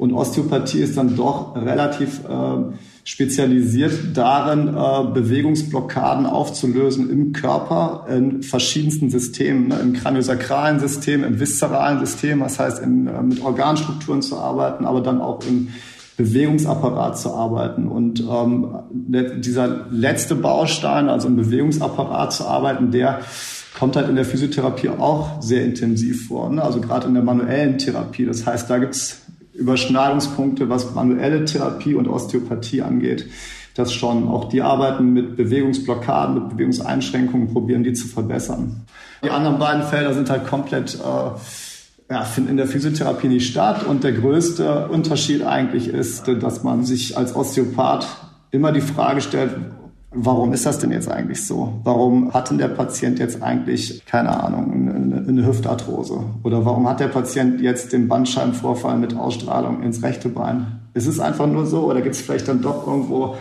Und 0.00 0.14
Osteopathie 0.14 0.80
ist 0.80 0.96
dann 0.96 1.14
doch 1.14 1.54
relativ 1.54 2.22
äh, 2.24 2.72
spezialisiert 3.04 4.16
darin, 4.16 4.68
äh, 4.68 5.12
Bewegungsblockaden 5.12 6.24
aufzulösen 6.24 7.10
im 7.10 7.34
Körper 7.34 8.06
in 8.08 8.42
verschiedensten 8.42 9.10
Systemen, 9.10 9.68
ne, 9.68 9.78
im 9.78 9.92
kraniosakralen 9.92 10.80
System, 10.80 11.22
im 11.22 11.38
viszeralen 11.38 12.00
System, 12.00 12.40
das 12.40 12.58
heißt 12.58 12.82
in, 12.82 13.08
äh, 13.08 13.22
mit 13.22 13.44
Organstrukturen 13.44 14.22
zu 14.22 14.38
arbeiten, 14.38 14.86
aber 14.86 15.02
dann 15.02 15.20
auch 15.20 15.42
im 15.46 15.68
Bewegungsapparat 16.16 17.18
zu 17.18 17.34
arbeiten. 17.34 17.86
Und 17.86 18.20
ähm, 18.20 18.68
dieser 18.90 19.84
letzte 19.90 20.34
Baustein, 20.34 21.10
also 21.10 21.28
im 21.28 21.36
Bewegungsapparat 21.36 22.32
zu 22.32 22.46
arbeiten, 22.46 22.90
der 22.90 23.20
kommt 23.78 23.96
halt 23.96 24.08
in 24.08 24.16
der 24.16 24.24
Physiotherapie 24.24 24.88
auch 24.88 25.42
sehr 25.42 25.62
intensiv 25.62 26.28
vor. 26.28 26.48
Ne? 26.48 26.62
Also 26.62 26.80
gerade 26.80 27.06
in 27.06 27.12
der 27.12 27.22
manuellen 27.22 27.76
Therapie. 27.76 28.24
Das 28.24 28.46
heißt, 28.46 28.70
da 28.70 28.78
gibt's 28.78 29.20
Überschneidungspunkte, 29.60 30.68
was 30.68 30.94
manuelle 30.94 31.44
Therapie 31.44 31.94
und 31.94 32.08
Osteopathie 32.08 32.82
angeht. 32.82 33.26
Das 33.74 33.92
schon. 33.92 34.26
Auch 34.28 34.48
die 34.48 34.62
arbeiten 34.62 35.12
mit 35.12 35.36
Bewegungsblockaden, 35.36 36.34
mit 36.34 36.48
Bewegungseinschränkungen, 36.50 37.52
probieren 37.52 37.84
die 37.84 37.92
zu 37.92 38.08
verbessern. 38.08 38.82
Die 39.22 39.30
anderen 39.30 39.58
beiden 39.58 39.84
Felder 39.84 40.12
sind 40.12 40.28
halt 40.28 40.46
komplett 40.46 40.96
äh, 40.96 42.12
ja, 42.12 42.24
finden 42.24 42.50
in 42.50 42.56
der 42.56 42.66
Physiotherapie 42.66 43.28
nicht 43.28 43.48
statt. 43.48 43.86
Und 43.86 44.02
der 44.02 44.12
größte 44.12 44.88
Unterschied 44.88 45.44
eigentlich 45.44 45.88
ist, 45.88 46.26
dass 46.26 46.64
man 46.64 46.84
sich 46.84 47.16
als 47.16 47.36
Osteopath 47.36 48.06
immer 48.50 48.72
die 48.72 48.80
Frage 48.80 49.20
stellt, 49.20 49.52
warum 50.10 50.52
ist 50.52 50.66
das 50.66 50.78
denn 50.78 50.90
jetzt 50.90 51.10
eigentlich 51.10 51.46
so? 51.46 51.80
Warum 51.84 52.32
hat 52.34 52.50
denn 52.50 52.58
der 52.58 52.68
Patient 52.68 53.18
jetzt 53.18 53.42
eigentlich, 53.42 54.04
keine 54.06 54.42
Ahnung, 54.42 54.72
eine, 54.72 55.28
eine 55.28 55.46
Hüftarthrose? 55.46 56.24
Oder 56.42 56.64
warum 56.64 56.88
hat 56.88 57.00
der 57.00 57.08
Patient 57.08 57.60
jetzt 57.60 57.92
den 57.92 58.08
Bandscheibenvorfall 58.08 58.96
mit 58.98 59.14
Ausstrahlung 59.16 59.82
ins 59.82 60.02
rechte 60.02 60.28
Bein? 60.28 60.80
Ist 60.94 61.06
es 61.06 61.20
einfach 61.20 61.46
nur 61.46 61.66
so 61.66 61.84
oder 61.90 62.00
gibt 62.02 62.16
es 62.16 62.20
vielleicht 62.20 62.48
dann 62.48 62.62
doch 62.62 62.86
irgendwo 62.86 63.36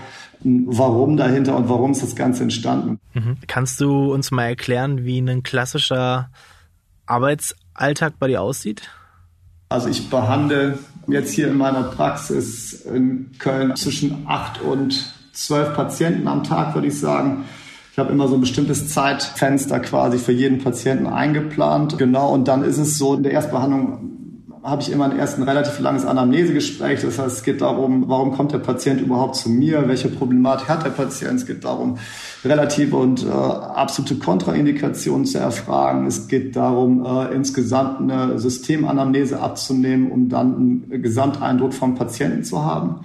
ein 0.45 0.65
Warum 0.67 1.17
dahinter 1.17 1.57
und 1.57 1.67
warum 1.67 1.91
ist 1.91 2.03
das 2.03 2.15
Ganze 2.15 2.43
entstanden? 2.43 2.99
Mhm. 3.13 3.37
Kannst 3.47 3.81
du 3.81 4.13
uns 4.13 4.31
mal 4.31 4.45
erklären, 4.45 5.03
wie 5.03 5.19
ein 5.19 5.43
klassischer 5.43 6.29
Arbeitsalltag 7.05 8.13
bei 8.19 8.27
dir 8.27 8.41
aussieht? 8.41 8.89
Also 9.67 9.89
ich 9.89 10.09
behandle 10.09 10.79
jetzt 11.07 11.33
hier 11.33 11.49
in 11.49 11.57
meiner 11.57 11.83
Praxis 11.83 12.73
in 12.85 13.31
Köln 13.37 13.75
zwischen 13.75 14.25
acht 14.27 14.61
und 14.61 15.13
zwölf 15.33 15.73
Patienten 15.75 16.27
am 16.27 16.43
Tag, 16.43 16.75
würde 16.75 16.87
ich 16.87 16.99
sagen. 16.99 17.45
Ich 17.91 17.99
habe 17.99 18.11
immer 18.11 18.27
so 18.27 18.35
ein 18.35 18.41
bestimmtes 18.41 18.89
Zeitfenster 18.89 19.79
quasi 19.79 20.17
für 20.17 20.31
jeden 20.31 20.59
Patienten 20.59 21.07
eingeplant. 21.07 21.97
Genau, 21.97 22.33
und 22.33 22.47
dann 22.47 22.63
ist 22.63 22.77
es 22.77 22.97
so, 22.97 23.15
in 23.15 23.23
der 23.23 23.33
Erstbehandlung 23.33 24.19
habe 24.63 24.81
ich 24.81 24.91
immer 24.91 25.05
ein 25.05 25.17
erst 25.17 25.37
ein 25.37 25.43
relativ 25.43 25.79
langes 25.79 26.05
Anamnesegespräch. 26.05 27.01
Das 27.01 27.17
heißt, 27.17 27.37
es 27.37 27.43
geht 27.43 27.61
darum, 27.61 28.07
warum 28.07 28.33
kommt 28.33 28.51
der 28.51 28.59
Patient 28.59 29.01
überhaupt 29.01 29.35
zu 29.35 29.49
mir? 29.49 29.87
Welche 29.87 30.09
Problematik 30.09 30.67
hat 30.67 30.85
der 30.85 30.89
Patient? 30.91 31.39
Es 31.39 31.45
geht 31.45 31.63
darum, 31.63 31.97
relative 32.43 32.95
und 32.95 33.25
äh, 33.25 33.29
absolute 33.29 34.15
Kontraindikationen 34.15 35.25
zu 35.25 35.37
erfragen. 35.37 36.07
Es 36.07 36.27
geht 36.27 36.55
darum, 36.55 37.05
äh, 37.05 37.33
insgesamt 37.33 38.01
eine 38.01 38.37
Systemanamnese 38.39 39.39
abzunehmen, 39.39 40.11
um 40.11 40.29
dann 40.29 40.55
einen 40.55 41.01
Gesamteindruck 41.01 41.73
vom 41.73 41.95
Patienten 41.95 42.43
zu 42.43 42.63
haben. 42.63 43.01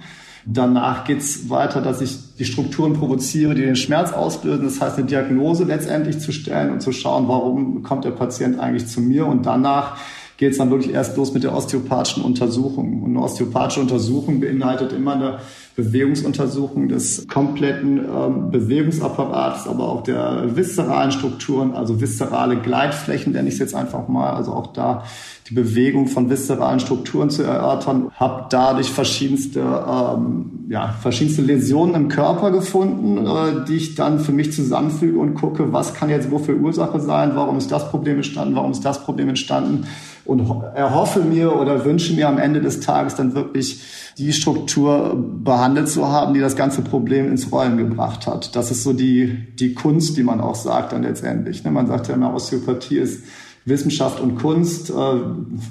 Danach 0.47 1.05
geht's 1.05 1.49
weiter, 1.49 1.81
dass 1.81 2.01
ich 2.01 2.35
die 2.37 2.45
Strukturen 2.45 2.93
provoziere, 2.93 3.55
die 3.55 3.63
den 3.63 3.75
Schmerz 3.75 4.13
auslösen. 4.13 4.65
Das 4.65 4.79
heißt, 4.79 4.97
eine 4.97 5.07
Diagnose 5.07 5.63
letztendlich 5.63 6.19
zu 6.19 6.31
stellen 6.31 6.71
und 6.71 6.81
zu 6.81 6.91
schauen, 6.91 7.27
warum 7.27 7.81
kommt 7.81 8.05
der 8.05 8.11
Patient 8.11 8.59
eigentlich 8.59 8.87
zu 8.87 9.01
mir. 9.01 9.25
Und 9.25 9.47
danach 9.47 9.97
geht 10.37 10.51
es 10.51 10.57
dann 10.57 10.69
wirklich 10.69 10.93
erst 10.93 11.15
los 11.17 11.33
mit 11.33 11.43
der 11.43 11.55
osteopathischen 11.55 12.23
Untersuchung. 12.23 13.01
Und 13.01 13.11
eine 13.11 13.21
osteopathische 13.21 13.79
Untersuchung 13.81 14.39
beinhaltet 14.39 14.91
immer 14.91 15.13
eine 15.13 15.39
Bewegungsuntersuchung 15.75 16.89
des 16.89 17.27
kompletten 17.27 17.99
ähm, 17.99 18.51
Bewegungsapparats, 18.51 19.67
aber 19.67 19.89
auch 19.89 20.03
der 20.03 20.55
viszeralen 20.55 21.11
Strukturen, 21.11 21.73
also 21.73 22.01
viszerale 22.01 22.57
Gleitflächen, 22.57 23.33
nenne 23.33 23.47
ich 23.47 23.55
es 23.55 23.59
jetzt 23.59 23.75
einfach 23.75 24.07
mal. 24.07 24.31
Also 24.31 24.51
auch 24.51 24.67
da 24.67 25.03
die 25.49 25.53
Bewegung 25.53 26.07
von 26.07 26.29
viszeralen 26.29 26.79
Strukturen 26.79 27.29
zu 27.29 27.43
erörtern. 27.43 28.11
Habe 28.15 28.47
dadurch 28.49 28.89
verschiedenste, 28.89 29.59
ähm, 29.59 30.65
ja, 30.69 30.95
verschiedenste 30.99 31.43
Läsionen 31.43 31.93
im 31.93 32.07
Körper 32.07 32.49
gefunden, 32.49 33.27
äh, 33.27 33.65
die 33.67 33.75
ich 33.75 33.93
dann 33.93 34.19
für 34.19 34.31
mich 34.31 34.53
zusammenfüge 34.53 35.19
und 35.19 35.35
gucke, 35.35 35.71
was 35.71 35.93
kann 35.93 36.09
jetzt 36.09 36.31
wofür 36.31 36.55
Ursache 36.55 36.99
sein, 36.99 37.33
warum 37.35 37.57
ist 37.57 37.71
das 37.71 37.91
Problem 37.91 38.17
entstanden, 38.17 38.55
warum 38.55 38.71
ist 38.71 38.83
das 38.83 39.03
Problem 39.03 39.29
entstanden 39.29 39.85
und 40.25 40.39
erhoffe 40.73 41.21
mir 41.21 41.55
oder 41.55 41.85
wünsche 41.85 42.15
mir 42.15 42.27
am 42.27 42.39
Ende 42.39 42.59
des 42.59 42.79
Tages 42.79 43.13
dann 43.13 43.35
wirklich 43.35 43.81
die 44.17 44.33
Struktur 44.33 45.15
behandelt 45.43 45.89
zu 45.89 46.07
haben, 46.07 46.33
die 46.33 46.39
das 46.39 46.55
ganze 46.55 46.81
Problem 46.81 47.27
ins 47.27 47.51
Rollen 47.51 47.77
gebracht 47.77 48.25
hat. 48.25 48.55
Das 48.55 48.71
ist 48.71 48.83
so 48.83 48.93
die, 48.93 49.53
die 49.59 49.75
Kunst, 49.75 50.17
die 50.17 50.23
man 50.23 50.41
auch 50.41 50.55
sagt 50.55 50.93
dann 50.93 51.03
letztendlich. 51.03 51.63
Ne? 51.63 51.69
Man 51.69 51.85
sagt 51.85 52.07
ja 52.07 52.15
immer, 52.15 52.33
Osteopathie 52.33 52.97
ist 52.97 53.23
Wissenschaft 53.65 54.19
und 54.19 54.35
Kunst. 54.35 54.91
Äh, 54.91 54.93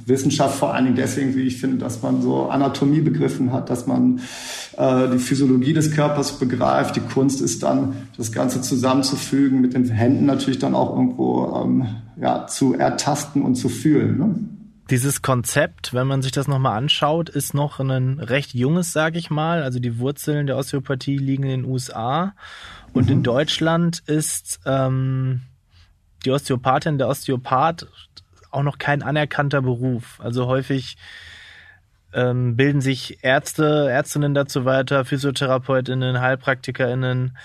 Wissenschaft 0.06 0.58
vor 0.58 0.74
allen 0.74 0.84
Dingen 0.84 0.96
deswegen, 0.96 1.34
wie 1.36 1.42
ich 1.42 1.60
finde, 1.60 1.78
dass 1.78 2.02
man 2.02 2.20
so 2.22 2.48
Anatomie 2.48 3.00
begriffen 3.00 3.52
hat, 3.52 3.70
dass 3.70 3.86
man 3.86 4.20
äh, 4.76 5.08
die 5.10 5.18
Physiologie 5.18 5.72
des 5.72 5.92
Körpers 5.92 6.38
begreift. 6.38 6.96
Die 6.96 7.00
Kunst 7.00 7.40
ist 7.40 7.62
dann, 7.62 8.08
das 8.16 8.32
Ganze 8.32 8.60
zusammenzufügen, 8.60 9.60
mit 9.60 9.74
den 9.74 9.88
Händen 9.88 10.26
natürlich 10.26 10.58
dann 10.58 10.74
auch 10.74 10.90
irgendwo 10.96 11.62
ähm, 11.62 11.86
ja, 12.20 12.46
zu 12.46 12.74
ertasten 12.74 13.42
und 13.42 13.54
zu 13.54 13.68
fühlen. 13.68 14.18
Ne? 14.18 14.34
Dieses 14.90 15.22
Konzept, 15.22 15.94
wenn 15.94 16.06
man 16.06 16.20
sich 16.20 16.32
das 16.32 16.46
nochmal 16.46 16.76
anschaut, 16.76 17.30
ist 17.30 17.54
noch 17.54 17.80
ein 17.80 18.18
recht 18.18 18.54
junges, 18.54 18.92
sage 18.92 19.18
ich 19.18 19.30
mal. 19.30 19.62
Also 19.62 19.78
die 19.78 19.98
Wurzeln 19.98 20.46
der 20.46 20.58
Osteopathie 20.58 21.16
liegen 21.16 21.44
in 21.44 21.62
den 21.62 21.64
USA. 21.64 22.34
Und 22.92 23.06
mhm. 23.06 23.12
in 23.12 23.22
Deutschland 23.22 24.02
ist 24.06 24.60
ähm, 24.66 25.40
die 26.24 26.30
Osteopathin, 26.30 26.98
der 26.98 27.08
Osteopath 27.08 27.86
auch 28.50 28.62
noch 28.62 28.78
kein 28.78 29.02
anerkannter 29.02 29.62
Beruf. 29.62 30.20
Also 30.22 30.46
häufig 30.46 30.96
ähm, 32.12 32.56
bilden 32.56 32.80
sich 32.80 33.18
Ärzte, 33.22 33.88
Ärztinnen 33.90 34.34
dazu 34.34 34.64
weiter, 34.64 35.04
Physiotherapeutinnen, 35.04 36.20
Heilpraktikerinnen. 36.20 37.36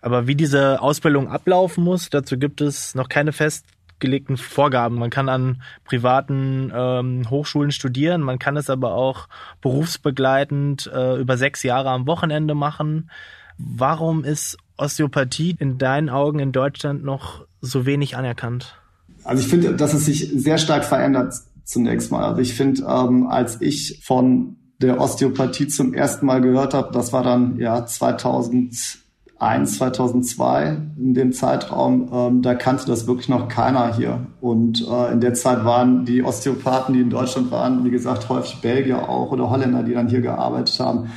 Aber 0.00 0.26
wie 0.26 0.34
diese 0.34 0.80
Ausbildung 0.82 1.28
ablaufen 1.28 1.84
muss, 1.84 2.10
dazu 2.10 2.38
gibt 2.38 2.60
es 2.60 2.94
noch 2.94 3.08
keine 3.08 3.32
festgelegten 3.32 4.36
Vorgaben. 4.36 4.96
Man 4.96 5.10
kann 5.10 5.28
an 5.28 5.62
privaten 5.84 6.72
ähm, 6.74 7.30
Hochschulen 7.30 7.70
studieren, 7.70 8.22
man 8.22 8.38
kann 8.38 8.56
es 8.56 8.70
aber 8.70 8.94
auch 8.94 9.28
berufsbegleitend 9.60 10.90
äh, 10.92 11.16
über 11.16 11.36
sechs 11.36 11.62
Jahre 11.62 11.90
am 11.90 12.06
Wochenende 12.06 12.54
machen. 12.54 13.10
Warum 13.58 14.24
ist 14.24 14.56
Osteopathie 14.76 15.56
in 15.58 15.78
deinen 15.78 16.08
Augen 16.08 16.38
in 16.38 16.52
Deutschland 16.52 17.04
noch 17.04 17.46
so 17.60 17.86
wenig 17.86 18.16
anerkannt? 18.16 18.76
Also 19.22 19.42
ich 19.42 19.48
finde, 19.48 19.74
dass 19.74 19.94
es 19.94 20.04
sich 20.04 20.30
sehr 20.34 20.58
stark 20.58 20.84
verändert 20.84 21.34
zunächst 21.64 22.10
mal. 22.10 22.24
Also 22.24 22.40
ich 22.40 22.54
finde, 22.54 22.82
ähm, 22.82 23.26
als 23.26 23.60
ich 23.60 24.00
von 24.04 24.56
der 24.80 25.00
Osteopathie 25.00 25.68
zum 25.68 25.94
ersten 25.94 26.26
Mal 26.26 26.40
gehört 26.40 26.74
habe, 26.74 26.92
das 26.92 27.12
war 27.12 27.22
dann 27.22 27.58
ja 27.58 27.86
2001, 27.86 28.98
2002 29.38 30.76
in 30.98 31.14
dem 31.14 31.32
Zeitraum, 31.32 32.10
ähm, 32.12 32.42
da 32.42 32.54
kannte 32.54 32.86
das 32.86 33.06
wirklich 33.06 33.28
noch 33.28 33.48
keiner 33.48 33.96
hier. 33.96 34.26
Und 34.40 34.86
äh, 34.86 35.12
in 35.12 35.20
der 35.20 35.34
Zeit 35.34 35.64
waren 35.64 36.04
die 36.04 36.22
Osteopathen, 36.22 36.94
die 36.94 37.00
in 37.00 37.10
Deutschland 37.10 37.50
waren, 37.50 37.84
wie 37.84 37.90
gesagt, 37.90 38.28
häufig 38.28 38.60
Belgier 38.60 39.08
auch 39.08 39.30
oder 39.32 39.48
Holländer, 39.48 39.82
die 39.84 39.94
dann 39.94 40.08
hier 40.08 40.20
gearbeitet 40.20 40.78
haben. 40.80 41.10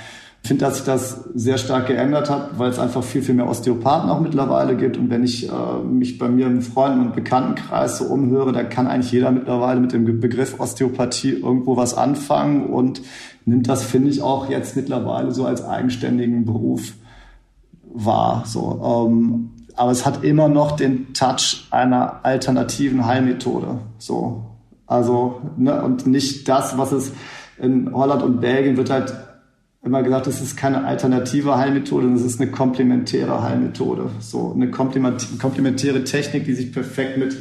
Ich 0.47 0.49
finde, 0.49 0.63
dass 0.63 0.77
sich 0.77 0.85
das 0.85 1.25
sehr 1.33 1.57
stark 1.57 1.87
geändert 1.87 2.29
hat, 2.29 2.57
weil 2.57 2.69
es 2.69 2.79
einfach 2.79 3.03
viel, 3.03 3.21
viel 3.21 3.35
mehr 3.35 3.49
Osteopathen 3.49 4.09
auch 4.09 4.21
mittlerweile 4.21 4.77
gibt. 4.77 4.95
Und 4.95 5.09
wenn 5.09 5.21
ich 5.25 5.49
äh, 5.49 5.79
mich 5.83 6.17
bei 6.17 6.29
mir 6.29 6.47
im 6.47 6.61
Freunden- 6.61 7.01
und 7.01 7.15
Bekanntenkreis 7.15 7.97
so 7.97 8.05
umhöre, 8.05 8.53
da 8.53 8.63
kann 8.63 8.87
eigentlich 8.87 9.11
jeder 9.11 9.29
mittlerweile 9.31 9.81
mit 9.81 9.91
dem 9.91 10.05
Begriff 10.21 10.57
Osteopathie 10.57 11.31
irgendwo 11.31 11.75
was 11.75 11.95
anfangen 11.95 12.67
und 12.67 13.01
nimmt 13.43 13.67
das, 13.67 13.83
finde 13.83 14.09
ich, 14.09 14.21
auch 14.21 14.49
jetzt 14.49 14.77
mittlerweile 14.77 15.31
so 15.31 15.45
als 15.45 15.65
eigenständigen 15.65 16.45
Beruf 16.45 16.93
wahr. 17.83 18.43
So, 18.45 19.09
ähm, 19.09 19.49
aber 19.75 19.91
es 19.91 20.05
hat 20.05 20.23
immer 20.23 20.47
noch 20.47 20.77
den 20.77 21.13
Touch 21.13 21.67
einer 21.71 22.21
alternativen 22.23 23.05
Heilmethode. 23.05 23.79
So, 23.97 24.45
also 24.85 25.41
ne, 25.57 25.83
und 25.83 26.07
nicht 26.07 26.47
das, 26.47 26.77
was 26.77 26.93
es 26.93 27.11
in 27.59 27.93
Holland 27.93 28.23
und 28.23 28.39
Belgien 28.39 28.77
wird 28.77 28.89
halt 28.89 29.13
immer 29.88 30.03
gesagt, 30.03 30.27
es 30.27 30.41
ist 30.41 30.56
keine 30.56 30.86
alternative 30.86 31.58
Heilmethode, 31.58 32.08
es 32.13 32.22
ist 32.22 32.39
eine 32.39 32.51
komplementäre 32.51 33.41
Heilmethode. 33.41 34.12
So 34.20 34.53
eine 34.53 34.70
komplementäre 34.70 36.03
Technik, 36.03 36.46
die 36.46 36.53
sich 36.53 36.72
perfekt 36.72 37.17
mit, 37.17 37.36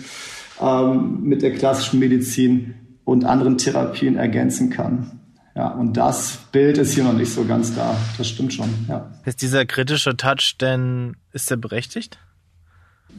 ähm, 0.61 1.23
mit 1.23 1.43
der 1.43 1.53
klassischen 1.53 2.01
Medizin 2.01 2.75
und 3.05 3.25
anderen 3.25 3.59
Therapien 3.59 4.17
ergänzen 4.17 4.71
kann. 4.71 5.21
Ja, 5.55 5.69
und 5.69 5.97
das 5.97 6.39
Bild 6.53 6.79
ist 6.79 6.95
hier 6.95 7.05
noch 7.05 7.15
nicht 7.15 7.33
so 7.33 7.45
ganz 7.45 7.75
da. 7.75 7.97
Das 8.19 8.29
stimmt 8.29 8.53
schon, 8.53 8.69
ja. 8.89 9.11
Ist 9.25 9.43
dieser 9.43 9.65
kritische 9.65 10.17
Touch 10.17 10.57
denn, 10.61 11.17
ist 11.33 11.51
der 11.51 11.57
berechtigt? 11.57 12.19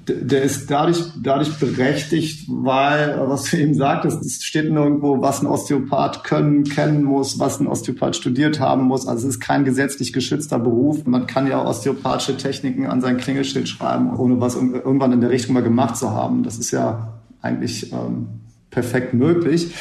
Der 0.07 0.43
ist 0.43 0.69
dadurch, 0.71 1.03
dadurch 1.21 1.57
berechtigt, 1.59 2.45
weil, 2.47 3.19
was 3.27 3.43
du 3.45 3.57
eben 3.57 3.73
sagtest, 3.73 4.21
es 4.23 4.43
steht 4.43 4.71
nirgendwo, 4.71 5.21
was 5.21 5.41
ein 5.41 5.47
Osteopath 5.47 6.23
können, 6.23 6.63
kennen 6.63 7.03
muss, 7.03 7.39
was 7.39 7.59
ein 7.59 7.67
Osteopath 7.67 8.15
studiert 8.15 8.59
haben 8.59 8.83
muss. 8.83 9.07
Also 9.07 9.27
es 9.27 9.35
ist 9.35 9.39
kein 9.39 9.65
gesetzlich 9.65 10.13
geschützter 10.13 10.59
Beruf. 10.59 11.05
Man 11.05 11.27
kann 11.27 11.47
ja 11.47 11.65
osteopathische 11.65 12.37
Techniken 12.37 12.87
an 12.87 13.01
sein 13.01 13.17
Klingelschild 13.17 13.67
schreiben, 13.67 14.15
ohne 14.15 14.39
was 14.39 14.55
irgendwann 14.55 15.11
in 15.11 15.21
der 15.21 15.29
Richtung 15.29 15.53
mal 15.53 15.63
gemacht 15.63 15.97
zu 15.97 16.11
haben. 16.11 16.43
Das 16.43 16.57
ist 16.57 16.71
ja 16.71 17.13
eigentlich 17.41 17.91
ähm, 17.91 18.27
perfekt 18.69 19.13
möglich. 19.13 19.73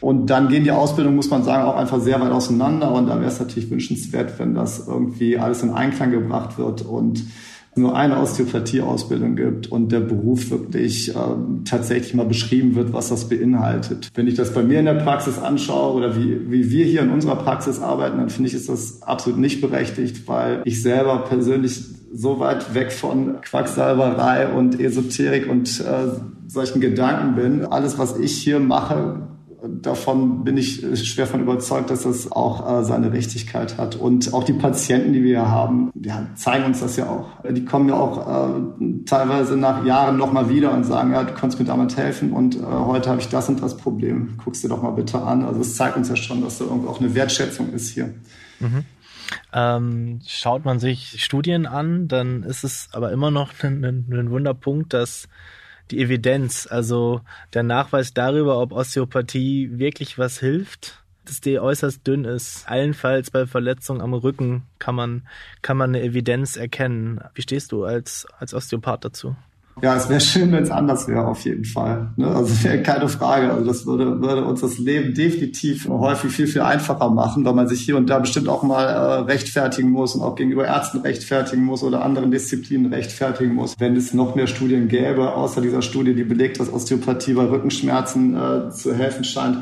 Und 0.00 0.26
dann 0.26 0.48
gehen 0.48 0.64
die 0.64 0.72
Ausbildungen, 0.72 1.16
muss 1.16 1.30
man 1.30 1.44
sagen, 1.44 1.64
auch 1.64 1.76
einfach 1.76 2.00
sehr 2.00 2.20
weit 2.20 2.32
auseinander. 2.32 2.92
Und 2.92 3.06
da 3.06 3.20
wäre 3.20 3.30
es 3.30 3.38
natürlich 3.38 3.70
wünschenswert, 3.70 4.38
wenn 4.38 4.54
das 4.54 4.86
irgendwie 4.86 5.38
alles 5.38 5.62
in 5.62 5.70
Einklang 5.70 6.10
gebracht 6.10 6.58
wird 6.58 6.82
und 6.82 7.24
nur 7.74 7.96
eine 7.96 8.18
Osteopathie-Ausbildung 8.18 9.36
gibt 9.36 9.72
und 9.72 9.92
der 9.92 10.00
Beruf 10.00 10.50
wirklich 10.50 11.14
ähm, 11.14 11.62
tatsächlich 11.64 12.14
mal 12.14 12.26
beschrieben 12.26 12.74
wird, 12.74 12.92
was 12.92 13.08
das 13.08 13.28
beinhaltet. 13.28 14.10
Wenn 14.14 14.26
ich 14.26 14.34
das 14.34 14.52
bei 14.52 14.62
mir 14.62 14.80
in 14.80 14.84
der 14.84 14.94
Praxis 14.94 15.38
anschaue 15.38 15.94
oder 15.94 16.16
wie, 16.16 16.50
wie 16.50 16.70
wir 16.70 16.84
hier 16.84 17.02
in 17.02 17.10
unserer 17.10 17.36
Praxis 17.36 17.80
arbeiten, 17.80 18.18
dann 18.18 18.28
finde 18.28 18.48
ich, 18.48 18.54
ist 18.54 18.68
das 18.68 19.02
absolut 19.02 19.38
nicht 19.38 19.60
berechtigt, 19.60 20.28
weil 20.28 20.60
ich 20.64 20.82
selber 20.82 21.24
persönlich 21.28 21.82
so 22.12 22.38
weit 22.40 22.74
weg 22.74 22.92
von 22.92 23.40
Quacksalberei 23.40 24.48
und 24.48 24.78
Esoterik 24.78 25.48
und 25.48 25.80
äh, 25.80 26.08
solchen 26.46 26.80
Gedanken 26.80 27.34
bin. 27.34 27.64
Alles, 27.64 27.98
was 27.98 28.18
ich 28.18 28.36
hier 28.36 28.60
mache, 28.60 29.28
davon 29.68 30.44
bin 30.44 30.56
ich 30.56 30.84
schwer 31.08 31.26
von 31.26 31.40
überzeugt, 31.40 31.90
dass 31.90 32.02
das 32.02 32.32
auch 32.32 32.80
äh, 32.80 32.84
seine 32.84 33.12
Richtigkeit 33.12 33.78
hat. 33.78 33.96
Und 33.96 34.34
auch 34.34 34.44
die 34.44 34.52
Patienten, 34.52 35.12
die 35.12 35.22
wir 35.22 35.40
hier 35.40 35.50
haben, 35.50 35.92
ja, 35.94 36.26
zeigen 36.34 36.64
uns 36.64 36.80
das 36.80 36.96
ja 36.96 37.08
auch. 37.08 37.28
Die 37.48 37.64
kommen 37.64 37.88
ja 37.88 37.94
auch 37.94 38.56
äh, 38.80 39.04
teilweise 39.06 39.56
nach 39.56 39.84
Jahren 39.84 40.16
nochmal 40.16 40.48
wieder 40.48 40.72
und 40.72 40.84
sagen, 40.84 41.12
ja, 41.12 41.22
du 41.22 41.32
kannst 41.34 41.58
mir 41.58 41.64
damit 41.64 41.96
helfen 41.96 42.32
und 42.32 42.56
äh, 42.56 42.60
heute 42.62 43.10
habe 43.10 43.20
ich 43.20 43.28
das 43.28 43.48
und 43.48 43.62
das 43.62 43.76
Problem. 43.76 44.36
Guckst 44.42 44.64
dir 44.64 44.68
doch 44.68 44.82
mal 44.82 44.90
bitte 44.90 45.20
an. 45.22 45.44
Also 45.44 45.60
es 45.60 45.76
zeigt 45.76 45.96
uns 45.96 46.08
ja 46.08 46.16
schon, 46.16 46.42
dass 46.42 46.58
da 46.58 46.64
irgendwie 46.64 46.88
auch 46.88 47.00
eine 47.00 47.14
Wertschätzung 47.14 47.72
ist 47.72 47.90
hier. 47.90 48.12
Mhm. 48.58 48.84
Ähm, 49.52 50.20
schaut 50.26 50.64
man 50.64 50.78
sich 50.78 51.22
Studien 51.22 51.66
an, 51.66 52.08
dann 52.08 52.42
ist 52.42 52.64
es 52.64 52.88
aber 52.92 53.12
immer 53.12 53.30
noch 53.30 53.52
ein, 53.62 53.84
ein, 53.84 54.06
ein 54.10 54.30
Wunderpunkt, 54.30 54.92
dass 54.92 55.28
die 55.92 56.00
Evidenz, 56.00 56.66
also 56.68 57.20
der 57.54 57.62
Nachweis 57.62 58.14
darüber, 58.14 58.58
ob 58.58 58.72
Osteopathie 58.72 59.78
wirklich 59.78 60.18
was 60.18 60.38
hilft, 60.38 61.04
dass 61.24 61.40
die 61.40 61.60
äußerst 61.60 62.06
dünn 62.06 62.24
ist. 62.24 62.68
Allenfalls 62.68 63.30
bei 63.30 63.46
Verletzungen 63.46 64.00
am 64.00 64.14
Rücken 64.14 64.64
kann 64.78 64.94
man, 64.94 65.28
kann 65.60 65.76
man 65.76 65.90
eine 65.90 66.02
Evidenz 66.02 66.56
erkennen. 66.56 67.20
Wie 67.34 67.42
stehst 67.42 67.72
du 67.72 67.84
als, 67.84 68.26
als 68.38 68.54
Osteopath 68.54 69.04
dazu? 69.04 69.36
Ja, 69.82 69.96
es 69.96 70.08
wäre 70.08 70.20
schön, 70.20 70.52
wenn 70.52 70.62
es 70.62 70.70
anders 70.70 71.08
wäre, 71.08 71.26
auf 71.26 71.44
jeden 71.44 71.64
Fall. 71.64 72.12
Ne? 72.16 72.28
Also 72.28 72.54
keine 72.84 73.08
Frage. 73.08 73.50
Also 73.50 73.66
das 73.66 73.84
würde, 73.84 74.20
würde 74.20 74.44
uns 74.44 74.60
das 74.60 74.78
Leben 74.78 75.12
definitiv 75.12 75.88
häufig 75.88 76.30
viel, 76.30 76.46
viel 76.46 76.60
einfacher 76.60 77.10
machen, 77.10 77.44
weil 77.44 77.54
man 77.54 77.66
sich 77.66 77.80
hier 77.80 77.96
und 77.96 78.08
da 78.08 78.20
bestimmt 78.20 78.48
auch 78.48 78.62
mal 78.62 78.84
äh, 78.84 79.20
rechtfertigen 79.22 79.90
muss 79.90 80.14
und 80.14 80.22
auch 80.22 80.36
gegenüber 80.36 80.68
Ärzten 80.68 80.98
rechtfertigen 80.98 81.64
muss 81.64 81.82
oder 81.82 82.04
anderen 82.04 82.30
Disziplinen 82.30 82.92
rechtfertigen 82.92 83.54
muss. 83.54 83.74
Wenn 83.80 83.96
es 83.96 84.14
noch 84.14 84.36
mehr 84.36 84.46
Studien 84.46 84.86
gäbe, 84.86 85.32
außer 85.34 85.60
dieser 85.60 85.82
Studie, 85.82 86.14
die 86.14 86.22
belegt, 86.22 86.60
dass 86.60 86.72
Osteopathie 86.72 87.32
bei 87.32 87.46
Rückenschmerzen 87.46 88.36
äh, 88.36 88.70
zu 88.70 88.94
helfen 88.94 89.24
scheint, 89.24 89.58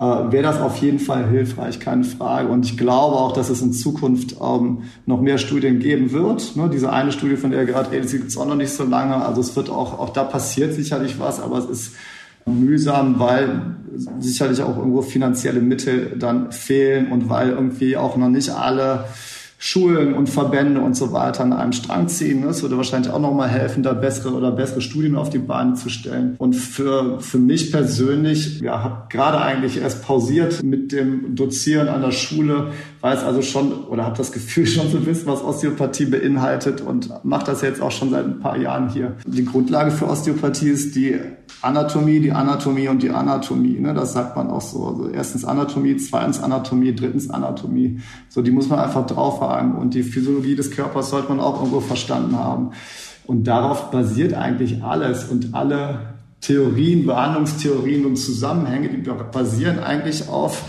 äh, 0.00 0.32
wäre 0.32 0.42
das 0.42 0.60
auf 0.60 0.78
jeden 0.78 0.98
Fall 0.98 1.28
hilfreich, 1.28 1.78
keine 1.78 2.04
Frage. 2.04 2.48
Und 2.48 2.64
ich 2.64 2.78
glaube 2.78 3.16
auch, 3.16 3.32
dass 3.32 3.50
es 3.50 3.60
in 3.60 3.74
Zukunft 3.74 4.36
ähm, 4.42 4.84
noch 5.04 5.20
mehr 5.20 5.36
Studien 5.36 5.78
geben 5.78 6.10
wird. 6.12 6.56
Ne, 6.56 6.70
diese 6.72 6.90
eine 6.90 7.12
Studie, 7.12 7.36
von 7.36 7.50
der 7.50 7.60
ihr 7.60 7.66
gerade 7.66 7.90
redet, 7.90 8.10
gibt 8.10 8.28
es 8.28 8.38
auch 8.38 8.46
noch 8.46 8.56
nicht 8.56 8.72
so 8.72 8.84
lange. 8.84 9.16
Also 9.16 9.42
es 9.42 9.54
wird 9.56 9.68
auch, 9.68 9.98
auch 9.98 10.10
da 10.10 10.24
passiert 10.24 10.72
sicherlich 10.72 11.20
was, 11.20 11.38
aber 11.38 11.58
es 11.58 11.66
ist 11.66 11.92
mühsam, 12.46 13.18
weil 13.18 13.76
sicherlich 14.18 14.62
auch 14.62 14.78
irgendwo 14.78 15.02
finanzielle 15.02 15.60
Mittel 15.60 16.16
dann 16.18 16.50
fehlen 16.50 17.12
und 17.12 17.28
weil 17.28 17.50
irgendwie 17.50 17.98
auch 17.98 18.16
noch 18.16 18.30
nicht 18.30 18.50
alle 18.50 19.04
Schulen 19.62 20.14
und 20.14 20.30
Verbände 20.30 20.80
und 20.80 20.96
so 20.96 21.12
weiter 21.12 21.42
an 21.42 21.52
einem 21.52 21.72
Strang 21.72 22.08
ziehen. 22.08 22.42
Das 22.42 22.62
würde 22.62 22.78
wahrscheinlich 22.78 23.12
auch 23.12 23.20
nochmal 23.20 23.50
helfen, 23.50 23.82
da 23.82 23.92
bessere 23.92 24.32
oder 24.32 24.52
bessere 24.52 24.80
Studien 24.80 25.16
auf 25.16 25.28
die 25.28 25.38
Beine 25.38 25.74
zu 25.74 25.90
stellen. 25.90 26.34
Und 26.38 26.56
für, 26.56 27.20
für 27.20 27.36
mich 27.36 27.70
persönlich, 27.70 28.60
ja, 28.60 28.82
habe 28.82 29.02
gerade 29.10 29.38
eigentlich 29.38 29.76
erst 29.76 30.02
pausiert 30.02 30.62
mit 30.62 30.92
dem 30.92 31.36
Dozieren 31.36 31.88
an 31.88 32.00
der 32.00 32.12
Schule, 32.12 32.68
weiß 33.00 33.24
also 33.24 33.42
schon 33.42 33.84
oder 33.84 34.04
habe 34.04 34.16
das 34.16 34.32
Gefühl 34.32 34.66
schon 34.66 34.90
zu 34.90 35.04
wissen, 35.06 35.26
was 35.26 35.42
Osteopathie 35.42 36.06
beinhaltet 36.06 36.80
und 36.80 37.10
mache 37.24 37.46
das 37.46 37.62
jetzt 37.62 37.80
auch 37.80 37.90
schon 37.90 38.10
seit 38.10 38.24
ein 38.24 38.40
paar 38.40 38.56
Jahren 38.56 38.90
hier. 38.90 39.16
Die 39.26 39.44
Grundlage 39.44 39.90
für 39.90 40.06
Osteopathie 40.06 40.68
ist 40.68 40.94
die 40.94 41.18
Anatomie, 41.62 42.20
die 42.20 42.32
Anatomie 42.32 42.88
und 42.88 43.02
die 43.02 43.10
Anatomie. 43.10 43.78
Ne? 43.78 43.92
Das 43.94 44.12
sagt 44.12 44.36
man 44.36 44.48
auch 44.48 44.60
so. 44.60 44.86
Also 44.86 45.08
erstens 45.10 45.44
Anatomie, 45.44 45.96
zweitens 45.96 46.40
Anatomie, 46.40 46.94
drittens 46.94 47.28
Anatomie. 47.28 48.00
So, 48.28 48.42
die 48.42 48.50
muss 48.50 48.68
man 48.68 48.78
einfach 48.78 49.06
drauf 49.06 49.40
haben. 49.40 49.76
Und 49.76 49.94
die 49.94 50.02
Physiologie 50.02 50.56
des 50.56 50.70
Körpers 50.70 51.10
sollte 51.10 51.28
man 51.28 51.40
auch 51.40 51.58
irgendwo 51.58 51.80
verstanden 51.80 52.36
haben. 52.36 52.70
Und 53.26 53.44
darauf 53.44 53.90
basiert 53.90 54.34
eigentlich 54.34 54.82
alles. 54.82 55.24
Und 55.24 55.54
alle 55.54 56.14
Theorien, 56.40 57.04
Behandlungstheorien 57.04 58.06
und 58.06 58.16
Zusammenhänge, 58.16 58.88
die 58.88 59.10
basieren 59.32 59.78
eigentlich 59.78 60.28
auf 60.28 60.64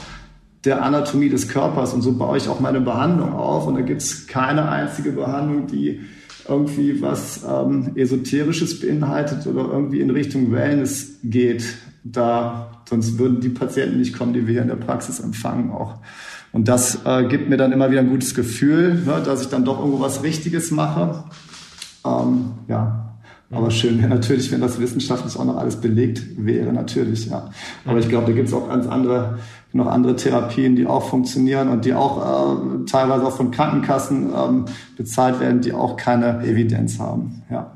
der 0.63 0.83
Anatomie 0.83 1.29
des 1.29 1.47
Körpers. 1.47 1.93
Und 1.93 2.01
so 2.01 2.13
baue 2.13 2.37
ich 2.37 2.47
auch 2.47 2.59
meine 2.59 2.81
Behandlung 2.81 3.33
auf. 3.33 3.67
Und 3.67 3.75
da 3.75 3.81
gibt 3.81 4.01
es 4.01 4.27
keine 4.27 4.69
einzige 4.69 5.11
Behandlung, 5.11 5.67
die 5.67 6.01
irgendwie 6.47 7.01
was 7.01 7.41
ähm, 7.47 7.91
Esoterisches 7.95 8.79
beinhaltet 8.79 9.45
oder 9.47 9.71
irgendwie 9.71 10.01
in 10.01 10.09
Richtung 10.09 10.51
Wellness 10.51 11.19
geht. 11.23 11.63
Da, 12.03 12.83
sonst 12.89 13.19
würden 13.19 13.41
die 13.41 13.49
Patienten 13.49 13.99
nicht 13.99 14.17
kommen, 14.17 14.33
die 14.33 14.47
wir 14.47 14.53
hier 14.53 14.61
in 14.63 14.67
der 14.67 14.75
Praxis 14.75 15.19
empfangen 15.19 15.71
auch. 15.71 15.99
Und 16.51 16.67
das 16.67 17.05
äh, 17.05 17.25
gibt 17.25 17.49
mir 17.49 17.57
dann 17.57 17.71
immer 17.71 17.91
wieder 17.91 18.01
ein 18.01 18.09
gutes 18.09 18.35
Gefühl, 18.35 18.95
ne, 19.05 19.21
dass 19.23 19.41
ich 19.41 19.47
dann 19.47 19.63
doch 19.63 19.79
irgendwo 19.79 20.01
was 20.01 20.23
Richtiges 20.23 20.71
mache. 20.71 21.23
Ähm, 22.05 22.51
ja, 22.67 23.11
aber 23.51 23.69
schön 23.69 23.99
wäre 23.99 24.09
natürlich, 24.09 24.51
wenn 24.51 24.61
das 24.61 24.79
wissenschaftlich 24.79 25.37
auch 25.37 25.45
noch 25.45 25.57
alles 25.57 25.75
belegt 25.75 26.23
wäre, 26.37 26.71
natürlich, 26.71 27.29
ja. 27.29 27.51
Aber 27.85 27.99
ich 27.99 28.07
glaube, 28.07 28.27
da 28.27 28.31
gibt 28.33 28.47
es 28.47 28.53
auch 28.53 28.69
ganz 28.69 28.87
andere, 28.87 29.39
noch 29.73 29.87
andere 29.87 30.15
Therapien, 30.15 30.75
die 30.75 30.85
auch 30.85 31.03
funktionieren 31.03 31.69
und 31.69 31.85
die 31.85 31.93
auch 31.93 32.17
äh, 32.17 32.85
teilweise 32.85 33.25
auch 33.25 33.35
von 33.35 33.51
Krankenkassen 33.51 34.31
ähm, 34.35 34.65
bezahlt 34.97 35.39
werden, 35.39 35.61
die 35.61 35.73
auch 35.73 35.97
keine 35.97 36.43
Evidenz 36.43 36.99
haben, 36.99 37.43
ja. 37.49 37.71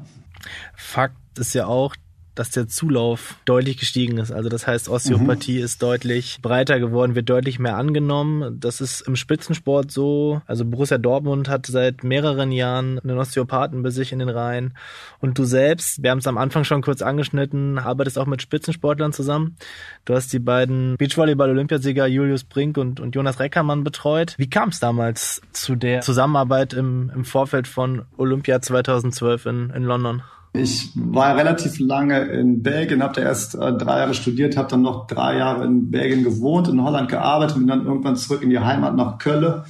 Fakt 0.76 1.16
ist 1.40 1.54
ja 1.54 1.66
auch, 1.68 1.96
dass 2.36 2.52
der 2.52 2.68
Zulauf 2.68 3.36
deutlich 3.46 3.78
gestiegen 3.78 4.18
ist. 4.18 4.32
Also 4.32 4.50
das 4.50 4.68
heißt, 4.68 4.90
Osteopathie 4.90 5.60
mhm. 5.60 5.64
ist 5.64 5.82
deutlich 5.82 6.40
breiter 6.42 6.80
geworden, 6.80 7.16
wird 7.16 7.30
deutlich 7.30 7.60
mehr 7.60 7.78
angenommen. 7.78 8.60
Das 8.60 8.82
ist 8.82 9.02
im 9.02 9.16
Spitzensport 9.16 9.92
so. 9.92 10.42
Also 10.46 10.66
Borussia 10.66 10.98
Dortmund 10.98 11.50
hat 11.50 11.66
seit 11.66 12.04
mehreren 12.04 12.52
Jahren 12.52 13.00
einen 13.00 13.18
Osteopathen 13.18 13.82
bei 13.82 13.90
sich 13.90 14.12
in 14.12 14.20
den 14.20 14.30
Reihen. 14.30 14.76
Und 15.20 15.40
du 15.40 15.46
selbst, 15.46 16.04
wir 16.04 16.12
haben 16.12 16.20
es 16.20 16.28
am 16.28 16.38
Anfang 16.38 16.66
schon 16.66 16.82
kurz 16.82 17.02
angeschnitten, 17.02 17.80
arbeitest 17.80 18.20
auch 18.20 18.28
mit 18.28 18.42
Spitzensportlern 18.42 19.14
zusammen. 19.14 19.56
Du 20.04 20.14
hast 20.14 20.32
die 20.34 20.40
beiden 20.40 20.98
Beachvolleyball-Olympiasieger 20.98 22.06
Julius 22.08 22.44
Brink 22.44 22.78
und, 22.78 23.00
und 23.00 23.16
Jonas 23.16 23.40
Reckermann 23.40 23.84
betreut. 23.84 24.36
Wie 24.38 24.50
kam 24.50 24.70
es 24.70 24.80
damals 24.80 25.42
zu 25.52 25.76
der 25.76 26.02
Zusammenarbeit 26.02 26.74
im, 26.74 27.12
im 27.16 27.26
Vorfeld 27.26 27.68
von 27.68 28.04
Olympia 28.18 28.62
2012 28.62 29.46
in, 29.46 29.70
in 29.72 29.84
London? 29.84 30.22
Ich 30.58 30.92
war 30.96 31.36
relativ 31.36 31.80
lange 31.80 32.20
in 32.20 32.64
Belgien, 32.64 33.04
habe 33.04 33.14
da 33.14 33.22
erst 33.22 33.56
äh, 33.56 33.74
drei 33.74 34.00
Jahre 34.00 34.14
studiert, 34.14 34.58
habe 34.58 34.70
dann 34.70 34.82
noch 34.82 35.08
drei 35.08 35.38
Jahre 35.38 35.66
in 35.66 35.92
Belgien 35.92 36.24
gewohnt, 36.24 36.68
in 36.68 36.84
Holland 36.84 37.10
gearbeitet, 37.10 37.58
bin 37.58 37.68
dann 37.68 37.86
irgendwann 37.86 38.16
zurück 38.16 38.42
in 38.42 38.50
die 38.50 38.60
Heimat 38.60 38.96
nach 38.96 39.18
Köln 39.18 39.64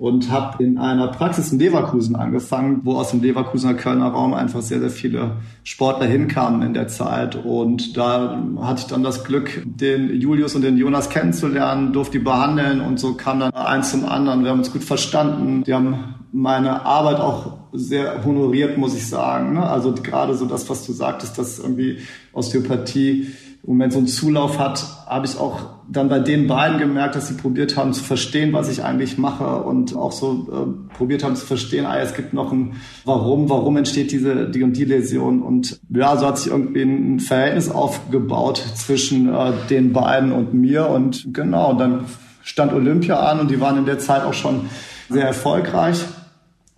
und 0.00 0.30
habe 0.30 0.64
in 0.64 0.78
einer 0.78 1.08
Praxis 1.08 1.52
in 1.52 1.58
Leverkusen 1.58 2.16
angefangen, 2.16 2.80
wo 2.84 2.94
aus 2.94 3.10
dem 3.10 3.20
Leverkusener 3.20 3.74
Kölner 3.74 4.08
Raum 4.08 4.32
einfach 4.32 4.62
sehr, 4.62 4.80
sehr 4.80 4.88
viele 4.88 5.32
Sportler 5.62 6.06
hinkamen 6.06 6.62
in 6.62 6.72
der 6.72 6.88
Zeit. 6.88 7.36
Und 7.36 7.98
da 7.98 8.42
hatte 8.62 8.80
ich 8.80 8.86
dann 8.86 9.02
das 9.02 9.24
Glück, 9.24 9.62
den 9.66 10.18
Julius 10.18 10.54
und 10.54 10.62
den 10.62 10.78
Jonas 10.78 11.10
kennenzulernen, 11.10 11.92
durfte 11.92 12.16
die 12.16 12.24
behandeln 12.24 12.80
und 12.80 12.98
so 12.98 13.12
kam 13.12 13.40
dann 13.40 13.52
eins 13.52 13.90
zum 13.90 14.06
anderen. 14.06 14.42
Wir 14.42 14.52
haben 14.52 14.60
uns 14.60 14.72
gut 14.72 14.84
verstanden. 14.84 15.64
Die 15.64 15.74
haben 15.74 16.14
meine 16.32 16.84
Arbeit 16.86 17.18
auch 17.18 17.58
sehr 17.72 18.24
honoriert, 18.24 18.78
muss 18.78 18.94
ich 18.94 19.06
sagen. 19.06 19.54
Ne? 19.54 19.62
Also 19.62 19.92
gerade 19.94 20.34
so 20.34 20.46
das, 20.46 20.68
was 20.68 20.86
du 20.86 20.92
sagtest, 20.92 21.38
dass 21.38 21.58
irgendwie 21.58 21.98
Osteopathie 22.32 23.28
im 23.62 23.70
Moment 23.74 23.92
so 23.92 23.98
einen 23.98 24.08
Zulauf 24.08 24.58
hat, 24.58 24.84
habe 25.06 25.26
ich 25.26 25.36
auch 25.38 25.60
dann 25.86 26.08
bei 26.08 26.18
den 26.18 26.46
beiden 26.46 26.78
gemerkt, 26.78 27.14
dass 27.14 27.28
sie 27.28 27.34
probiert 27.34 27.76
haben 27.76 27.92
zu 27.92 28.02
verstehen, 28.02 28.52
was 28.52 28.70
ich 28.70 28.84
eigentlich 28.84 29.18
mache 29.18 29.62
und 29.62 29.94
auch 29.94 30.12
so 30.12 30.48
äh, 30.50 30.96
probiert 30.96 31.24
haben 31.24 31.36
zu 31.36 31.44
verstehen, 31.44 31.84
ah, 31.84 31.98
es 31.98 32.14
gibt 32.14 32.32
noch 32.32 32.52
ein 32.52 32.76
Warum, 33.04 33.50
warum 33.50 33.76
entsteht 33.76 34.12
diese 34.12 34.48
die 34.48 34.62
und 34.62 34.76
die 34.76 34.84
Läsion 34.84 35.42
und 35.42 35.78
ja, 35.90 36.16
so 36.16 36.26
hat 36.26 36.38
sich 36.38 36.50
irgendwie 36.50 36.82
ein 36.82 37.20
Verhältnis 37.20 37.70
aufgebaut 37.70 38.64
zwischen 38.76 39.34
äh, 39.34 39.52
den 39.68 39.92
beiden 39.92 40.32
und 40.32 40.54
mir 40.54 40.88
und 40.88 41.26
genau, 41.34 41.74
dann 41.74 42.04
stand 42.42 42.72
Olympia 42.72 43.18
an 43.20 43.40
und 43.40 43.50
die 43.50 43.60
waren 43.60 43.76
in 43.76 43.84
der 43.84 43.98
Zeit 43.98 44.22
auch 44.24 44.34
schon 44.34 44.70
sehr 45.10 45.26
erfolgreich 45.26 46.04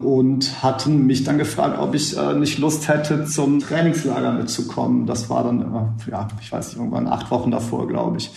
und 0.02 0.62
hatten 0.62 1.06
mich 1.06 1.24
dann 1.24 1.38
gefragt, 1.38 1.78
ob 1.78 1.94
ich 1.94 2.16
äh, 2.16 2.34
nicht 2.34 2.58
Lust 2.58 2.88
hätte, 2.88 3.24
zum 3.24 3.60
Trainingslager 3.60 4.32
mitzukommen. 4.32 5.06
Das 5.06 5.30
war 5.30 5.44
dann, 5.44 5.60
äh, 5.60 6.10
ja, 6.10 6.28
ich 6.40 6.50
weiß 6.50 6.68
nicht, 6.68 6.76
irgendwann 6.78 7.06
acht 7.06 7.30
Wochen 7.30 7.50
davor, 7.50 7.88
glaube 7.88 8.18
ich. 8.18 8.30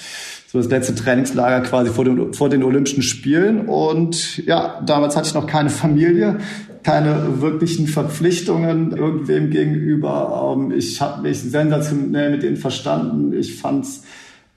So 0.47 0.60
das 0.60 0.69
letzte 0.69 0.95
Trainingslager 0.95 1.62
quasi 1.62 1.91
vor 1.91 2.06
den, 2.06 2.34
vor 2.34 2.49
den 2.49 2.63
Olympischen 2.63 3.04
Spielen. 3.04 3.67
Und 3.67 4.38
ja, 4.45 4.82
damals 4.86 5.15
hatte 5.15 5.28
ich 5.28 5.34
noch 5.34 5.47
keine 5.47 5.69
Familie, 5.69 6.38
keine 6.84 7.41
wirklichen 7.41 7.88
Verpflichtungen 7.88 8.95
irgendwem 8.95 9.49
gegenüber. 9.49 10.56
Ähm, 10.56 10.71
ich 10.71 11.01
habe 11.01 11.23
mich 11.23 11.41
sensationell 11.41 12.32
mit 12.32 12.43
denen 12.43 12.58
verstanden. 12.58 13.34
Ich 13.34 13.60
fand's 13.60 14.04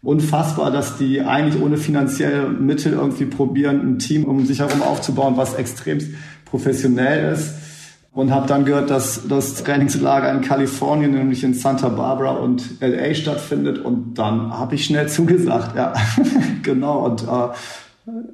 unfassbar, 0.03 0.71
dass 0.71 0.97
die 0.99 1.21
eigentlich 1.21 1.61
ohne 1.61 1.77
finanzielle 1.77 2.49
Mittel 2.49 2.93
irgendwie 2.93 3.25
probieren, 3.25 3.81
ein 3.81 3.99
Team 3.99 4.25
um 4.25 4.47
sich 4.47 4.61
herum 4.61 4.83
aufzubauen, 4.83 5.37
was 5.37 5.55
extremst 5.55 6.09
professionell 6.51 7.33
ist. 7.33 7.55
Und 8.13 8.33
habe 8.33 8.49
dann 8.49 8.65
gehört, 8.65 8.91
dass 8.91 9.29
das 9.29 9.63
Trainingslager 9.63 10.33
in 10.33 10.41
Kalifornien, 10.41 11.13
nämlich 11.13 11.45
in 11.45 11.55
Santa 11.55 11.89
Barbara 11.89 12.31
und 12.33 12.81
LA 12.81 13.15
stattfindet. 13.15 13.79
Und 13.79 14.15
dann 14.15 14.51
habe 14.51 14.75
ich 14.75 14.87
schnell 14.87 15.09
zugesagt, 15.09 15.77
ja, 15.77 15.93
genau. 16.63 17.05
Und 17.05 17.23
äh, 17.23 17.49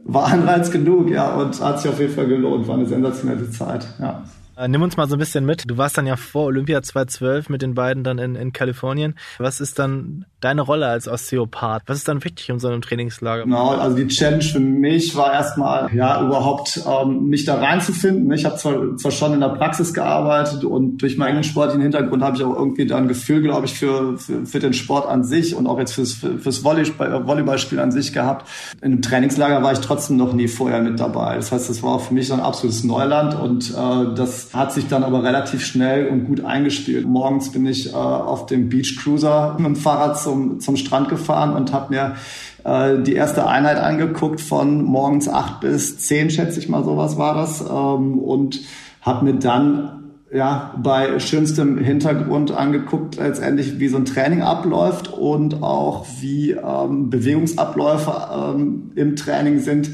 war 0.05 0.27
Anreiz 0.27 0.70
genug, 0.70 1.11
ja, 1.11 1.35
und 1.35 1.61
hat 1.61 1.81
sich 1.81 1.90
auf 1.90 2.00
jeden 2.00 2.14
Fall 2.14 2.27
gelohnt. 2.27 2.66
War 2.66 2.77
eine 2.77 2.87
sensationelle 2.87 3.50
Zeit, 3.50 3.87
ja. 4.00 4.22
Äh, 4.56 4.68
nimm 4.68 4.82
uns 4.82 4.96
mal 4.96 5.08
so 5.08 5.16
ein 5.16 5.18
bisschen 5.18 5.44
mit. 5.44 5.68
Du 5.68 5.76
warst 5.76 5.98
dann 5.98 6.06
ja 6.06 6.16
vor 6.16 6.44
Olympia 6.44 6.82
2012 6.82 7.48
mit 7.48 7.62
den 7.62 7.74
beiden 7.74 8.04
dann 8.04 8.18
in, 8.18 8.36
in 8.36 8.52
Kalifornien. 8.52 9.14
Was 9.38 9.60
ist 9.60 9.78
dann 9.78 10.26
deine 10.40 10.62
Rolle 10.62 10.86
als 10.86 11.08
Osteopath? 11.08 11.82
Was 11.86 11.98
ist 11.98 12.08
dann 12.08 12.22
wichtig 12.22 12.48
in 12.50 12.58
so 12.58 12.68
einem 12.68 12.82
Trainingslager? 12.82 13.44
Genau, 13.44 13.70
also 13.70 13.96
die 13.96 14.06
Challenge 14.06 14.44
für 14.44 14.60
mich 14.60 15.16
war 15.16 15.32
erstmal, 15.32 15.92
ja, 15.94 16.22
überhaupt 16.22 16.80
ähm, 16.86 17.28
mich 17.28 17.44
da 17.44 17.56
reinzufinden. 17.56 18.30
Ich 18.32 18.44
habe 18.44 18.56
zwar, 18.56 18.96
zwar 18.96 19.10
schon 19.10 19.32
in 19.32 19.40
der 19.40 19.48
Praxis 19.48 19.92
gearbeitet 19.92 20.64
und 20.64 20.98
durch 20.98 21.16
meinen 21.16 21.42
sportlichen 21.42 21.82
Hintergrund 21.82 22.22
habe 22.22 22.36
ich 22.36 22.44
auch 22.44 22.54
irgendwie 22.54 22.86
da 22.86 22.96
ein 22.98 23.08
Gefühl, 23.08 23.42
glaube 23.42 23.66
ich, 23.66 23.74
für, 23.74 24.18
für, 24.18 24.46
für 24.46 24.58
den 24.60 24.72
Sport 24.72 25.08
an 25.08 25.24
sich 25.24 25.54
und 25.54 25.66
auch 25.66 25.78
jetzt 25.78 25.94
fürs, 25.94 26.12
fürs 26.12 26.62
Volleyball, 26.62 27.26
Volleyballspiel 27.26 27.80
an 27.80 27.90
sich 27.90 28.12
gehabt. 28.12 28.48
In 28.82 28.92
einem 28.92 29.02
Trainingslager 29.02 29.62
war 29.62 29.72
ich 29.72 29.80
trotzdem 29.80 30.16
noch 30.16 30.32
nie 30.32 30.48
vorher 30.48 30.80
mit 30.80 31.00
dabei. 31.00 31.36
Das 31.36 31.50
heißt, 31.50 31.68
das 31.70 31.82
war 31.82 31.98
für 31.98 32.14
mich 32.14 32.28
so 32.28 32.34
ein 32.34 32.40
absolutes 32.40 32.84
Neuland 32.84 33.34
und 33.34 33.70
äh, 33.70 34.14
das 34.14 34.43
hat 34.52 34.72
sich 34.72 34.88
dann 34.88 35.04
aber 35.04 35.22
relativ 35.22 35.64
schnell 35.64 36.09
und 36.09 36.26
gut 36.26 36.44
eingespielt. 36.44 37.07
Morgens 37.07 37.52
bin 37.52 37.66
ich 37.66 37.92
äh, 37.92 37.96
auf 37.96 38.46
dem 38.46 38.68
Beach 38.68 38.98
Cruiser 39.00 39.54
mit 39.59 39.66
dem 39.66 39.76
Fahrrad 39.76 40.20
zum 40.20 40.61
zum, 40.61 40.76
Strand 40.76 41.09
gefahren 41.09 41.54
und 41.54 41.72
habe 41.72 41.94
mir 41.94 42.14
äh, 42.64 43.02
die 43.02 43.14
erste 43.14 43.46
Einheit 43.46 43.78
angeguckt 43.78 44.40
von 44.40 44.83
morgens 44.83 45.28
acht 45.28 45.61
bis 45.61 45.98
zehn, 45.98 46.30
schätze 46.30 46.59
ich 46.59 46.68
mal, 46.68 46.85
sowas 46.85 47.16
war 47.16 47.35
das. 47.35 47.61
Ähm, 47.61 48.18
und 48.18 48.61
habe 49.00 49.24
mir 49.24 49.35
dann 49.35 50.04
ja, 50.35 50.74
bei 50.83 51.20
schönstem 51.20 51.78
Hintergrund 51.78 52.50
angeguckt, 52.50 53.16
letztendlich, 53.16 53.78
wie 53.78 53.87
so 53.87 53.98
ein 53.98 54.04
Training 54.04 54.42
abläuft 54.42 55.12
und 55.12 55.62
auch 55.62 56.07
wie 56.20 56.50
ähm, 56.50 57.09
Bewegungsabläufe 57.09 58.12
ähm, 58.35 58.90
im 58.96 59.14
Training 59.14 59.61
sind, 59.61 59.90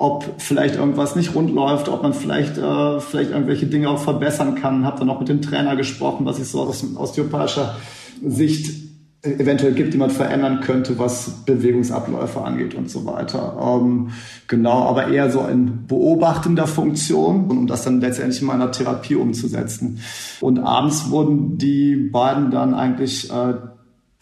ob 0.00 0.24
vielleicht 0.38 0.76
irgendwas 0.76 1.14
nicht 1.14 1.34
rund 1.34 1.50
läuft, 1.50 1.90
ob 1.90 2.02
man 2.02 2.14
vielleicht, 2.14 2.56
äh, 2.56 3.00
vielleicht 3.00 3.32
irgendwelche 3.32 3.66
Dinge 3.66 3.90
auch 3.90 3.98
verbessern 3.98 4.54
kann. 4.54 4.86
Habe 4.86 5.00
dann 5.00 5.10
auch 5.10 5.20
mit 5.20 5.28
dem 5.28 5.42
Trainer 5.42 5.76
gesprochen, 5.76 6.24
was 6.24 6.38
ich 6.38 6.48
so 6.48 6.62
aus 6.62 6.82
osteopathischer 6.96 7.76
Sicht 8.26 8.70
eventuell 9.22 9.74
gibt, 9.74 9.92
die 9.92 9.98
man 9.98 10.08
verändern 10.08 10.60
könnte, 10.60 10.98
was 10.98 11.44
Bewegungsabläufe 11.44 12.40
angeht 12.40 12.74
und 12.74 12.88
so 12.88 13.04
weiter. 13.04 13.58
Ähm, 13.60 14.12
genau, 14.48 14.84
aber 14.84 15.08
eher 15.08 15.30
so 15.30 15.46
in 15.46 15.86
beobachtender 15.86 16.66
Funktion, 16.66 17.50
um 17.50 17.66
das 17.66 17.84
dann 17.84 18.00
letztendlich 18.00 18.40
in 18.40 18.46
meiner 18.46 18.72
Therapie 18.72 19.16
umzusetzen. 19.16 20.00
Und 20.40 20.60
abends 20.60 21.10
wurden 21.10 21.58
die 21.58 21.96
beiden 21.96 22.50
dann 22.50 22.72
eigentlich, 22.72 23.30
äh, 23.30 23.52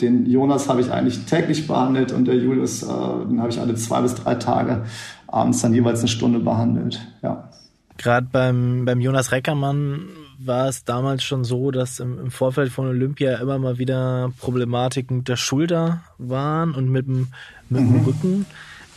den 0.01 0.27
Jonas 0.27 0.69
habe 0.69 0.81
ich 0.81 0.91
eigentlich 0.91 1.25
täglich 1.27 1.69
behandelt 1.69 2.11
und 2.11 2.25
der 2.25 2.35
Julius, 2.35 2.83
äh, 2.83 2.87
den 2.87 3.41
habe 3.41 3.51
ich 3.51 3.61
alle 3.61 3.77
zwei 3.77 4.01
bis 4.01 4.17
drei 4.17 4.35
Tage 4.35 4.83
abends 5.29 5.63
dann 5.63 5.75
jeweils 5.75 6.01
eine 6.01 6.09
Stunde 6.09 6.41
behandelt. 6.41 7.01
Ja. 7.23 7.49
Gerade 7.97 8.27
beim, 8.31 8.85
beim 8.85 9.01
Jonas 9.01 9.33
Reckermann 9.33 10.09
war 10.39 10.69
es 10.69 10.85
damals 10.85 11.25
schon 11.25 11.45
so, 11.45 11.71
dass 11.71 11.99
im, 12.01 12.19
im, 12.19 12.31
Vorfeld 12.31 12.71
von 12.71 12.87
Olympia 12.87 13.37
immer 13.39 13.59
mal 13.59 13.79
wieder 13.79 14.33
Problematiken 14.39 15.19
mit 15.19 15.29
der 15.29 15.37
Schulter 15.37 16.03
waren 16.17 16.75
und 16.75 16.89
mit 16.89 17.07
dem, 17.07 17.29
mit 17.69 17.83
mhm. 17.83 17.93
dem 17.93 18.05
Rücken. 18.05 18.47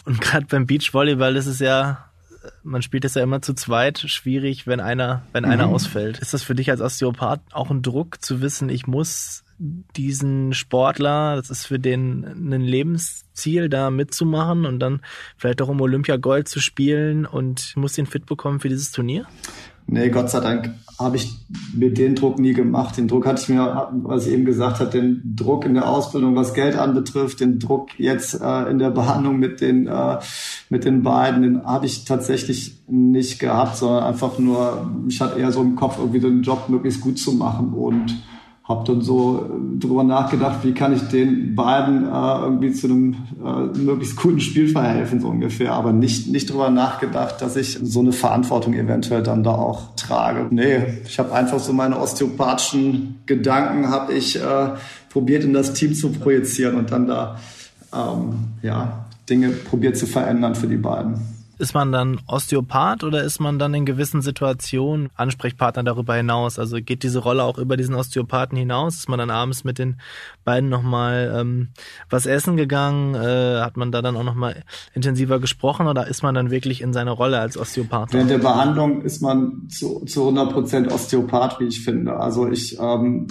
Und 0.05 0.21
gerade 0.21 0.45
beim 0.45 0.67
Beachvolleyball 0.67 1.35
ist 1.35 1.47
es 1.47 1.59
ja, 1.59 2.05
man 2.63 2.83
spielt 2.83 3.05
es 3.05 3.15
ja 3.15 3.23
immer 3.23 3.41
zu 3.41 3.53
zweit, 3.53 3.99
schwierig, 3.99 4.67
wenn 4.67 4.79
einer, 4.79 5.23
wenn 5.33 5.45
mhm. 5.45 5.51
einer 5.51 5.67
ausfällt. 5.67 6.19
Ist 6.19 6.33
das 6.33 6.43
für 6.43 6.55
dich 6.55 6.69
als 6.69 6.81
Osteopath 6.81 7.41
auch 7.51 7.71
ein 7.71 7.81
Druck 7.81 8.23
zu 8.23 8.41
wissen, 8.41 8.69
ich 8.69 8.85
muss 8.85 9.43
diesen 9.95 10.53
Sportler, 10.53 11.35
das 11.35 11.51
ist 11.51 11.67
für 11.67 11.77
den 11.77 12.25
ein 12.25 12.61
Lebensziel, 12.61 13.69
da 13.69 13.91
mitzumachen 13.91 14.65
und 14.65 14.79
dann 14.79 15.01
vielleicht 15.37 15.61
auch 15.61 15.69
um 15.69 15.81
Olympia 15.81 16.17
Gold 16.17 16.47
zu 16.47 16.59
spielen 16.59 17.25
und 17.25 17.73
muss 17.75 17.93
den 17.93 18.07
fit 18.07 18.25
bekommen 18.25 18.59
für 18.59 18.69
dieses 18.69 18.91
Turnier? 18.91 19.27
Nee, 19.87 20.09
Gott 20.09 20.29
sei 20.29 20.39
Dank 20.39 20.73
habe 20.97 21.17
ich 21.17 21.29
mir 21.73 21.93
den 21.93 22.15
Druck 22.15 22.39
nie 22.39 22.53
gemacht. 22.53 22.97
Den 22.97 23.07
Druck 23.07 23.25
hatte 23.25 23.41
ich 23.41 23.49
mir, 23.49 23.89
was 24.03 24.25
ich 24.25 24.33
eben 24.33 24.45
gesagt 24.45 24.79
habe, 24.79 24.89
den 24.89 25.35
Druck 25.35 25.65
in 25.65 25.73
der 25.73 25.89
Ausbildung, 25.89 26.35
was 26.35 26.53
Geld 26.53 26.75
anbetrifft, 26.75 27.39
den 27.39 27.59
Druck 27.59 27.89
jetzt 27.99 28.39
äh, 28.39 28.69
in 28.69 28.79
der 28.79 28.91
Behandlung 28.91 29.37
mit 29.37 29.59
den 29.59 29.87
äh, 29.87 30.19
mit 30.69 30.85
den 30.85 31.03
beiden, 31.03 31.41
den 31.41 31.63
habe 31.65 31.87
ich 31.87 32.05
tatsächlich 32.05 32.77
nicht 32.87 33.39
gehabt, 33.39 33.75
sondern 33.77 34.03
einfach 34.03 34.39
nur, 34.39 34.89
ich 35.07 35.19
hatte 35.19 35.39
eher 35.39 35.51
so 35.51 35.61
im 35.61 35.75
Kopf, 35.75 35.97
irgendwie 35.97 36.19
den 36.19 36.41
Job 36.41 36.69
möglichst 36.69 37.01
gut 37.01 37.19
zu 37.19 37.33
machen 37.33 37.73
und 37.73 38.15
habe 38.71 38.87
dann 38.87 39.01
so 39.01 39.45
äh, 39.45 39.79
drüber 39.79 40.03
nachgedacht, 40.03 40.63
wie 40.63 40.73
kann 40.73 40.93
ich 40.93 41.03
den 41.03 41.55
beiden 41.55 42.05
äh, 42.05 42.41
irgendwie 42.41 42.71
zu 42.71 42.87
einem 42.87 43.15
äh, 43.45 43.77
möglichst 43.77 44.15
guten 44.15 44.39
Spiel 44.39 44.67
verhelfen, 44.67 45.21
so 45.21 45.27
ungefähr. 45.27 45.73
Aber 45.73 45.93
nicht, 45.93 46.27
nicht 46.27 46.49
drüber 46.49 46.71
nachgedacht, 46.71 47.41
dass 47.41 47.55
ich 47.55 47.77
so 47.83 47.99
eine 47.99 48.11
Verantwortung 48.11 48.73
eventuell 48.73 49.21
dann 49.21 49.43
da 49.43 49.51
auch 49.51 49.95
trage. 49.95 50.47
Nee, 50.49 50.79
ich 51.05 51.19
habe 51.19 51.33
einfach 51.33 51.59
so 51.59 51.73
meine 51.73 51.99
osteopathischen 51.99 53.19
Gedanken, 53.27 53.89
habe 53.89 54.13
ich 54.13 54.37
äh, 54.41 54.69
probiert 55.09 55.43
in 55.43 55.53
das 55.53 55.73
Team 55.73 55.93
zu 55.93 56.09
projizieren 56.09 56.75
und 56.75 56.91
dann 56.91 57.05
da 57.05 57.37
ähm, 57.93 58.33
ja, 58.63 59.05
Dinge 59.29 59.49
probiert 59.49 59.97
zu 59.97 60.07
verändern 60.07 60.55
für 60.55 60.67
die 60.67 60.77
beiden. 60.77 61.30
Ist 61.61 61.75
man 61.75 61.91
dann 61.91 62.19
Osteopath 62.25 63.03
oder 63.03 63.23
ist 63.23 63.39
man 63.39 63.59
dann 63.59 63.75
in 63.75 63.85
gewissen 63.85 64.23
Situationen 64.23 65.11
Ansprechpartner 65.13 65.83
darüber 65.83 66.15
hinaus? 66.15 66.57
Also 66.57 66.77
geht 66.77 67.03
diese 67.03 67.19
Rolle 67.19 67.43
auch 67.43 67.59
über 67.59 67.77
diesen 67.77 67.93
Osteopathen 67.93 68.57
hinaus? 68.57 68.95
Ist 68.95 69.09
man 69.09 69.19
dann 69.19 69.29
abends 69.29 69.63
mit 69.63 69.77
den 69.77 69.97
beiden 70.43 70.69
nochmal 70.69 71.31
ähm, 71.37 71.67
was 72.09 72.25
essen 72.25 72.57
gegangen? 72.57 73.13
Äh, 73.13 73.61
hat 73.61 73.77
man 73.77 73.91
da 73.91 74.01
dann 74.01 74.17
auch 74.17 74.23
nochmal 74.23 74.63
intensiver 74.95 75.39
gesprochen 75.39 75.85
oder 75.85 76.07
ist 76.07 76.23
man 76.23 76.33
dann 76.33 76.49
wirklich 76.49 76.81
in 76.81 76.93
seiner 76.93 77.11
Rolle 77.11 77.39
als 77.39 77.59
Osteopath? 77.59 78.11
Während 78.11 78.31
der 78.31 78.39
Behandlung 78.39 79.03
ist 79.03 79.21
man 79.21 79.69
zu, 79.69 80.03
zu 80.05 80.21
100 80.21 80.51
Prozent 80.51 80.91
Osteopath, 80.91 81.59
wie 81.59 81.65
ich 81.65 81.83
finde. 81.83 82.19
Also 82.19 82.49
ich 82.49 82.79
ähm, 82.79 83.27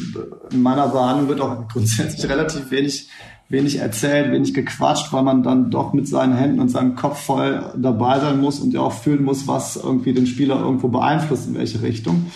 in 0.53 0.63
meiner 0.63 0.87
Behandlung 0.87 1.29
wird 1.31 1.41
auch 1.41 1.67
grundsätzlich 1.67 2.31
relativ 2.31 2.71
wenig 2.71 3.09
wenig 3.51 3.79
erzählt, 3.79 4.33
wenig 4.33 4.55
gequatscht, 4.55 5.13
weil 5.13 5.25
man 5.25 5.43
dann 5.43 5.71
doch 5.71 5.93
mit 5.93 6.09
seinen 6.09 6.35
Händen 6.35 6.61
und 6.61 6.69
seinem 6.69 6.95
Kopf 6.95 7.21
voll 7.21 7.63
dabei 7.77 8.21
sein 8.21 8.41
muss 8.41 8.61
und 8.61 8.73
ja 8.73 8.81
auch 8.81 8.93
fühlen 8.93 9.25
muss, 9.25 9.47
was 9.49 9.77
irgendwie 9.77 10.15
den 10.15 10.27
Spieler 10.27 10.61
irgendwo 10.61 10.89
beeinflusst, 10.89 11.49
in 11.49 11.55
welche 11.55 11.83
Richtung. 11.83 12.27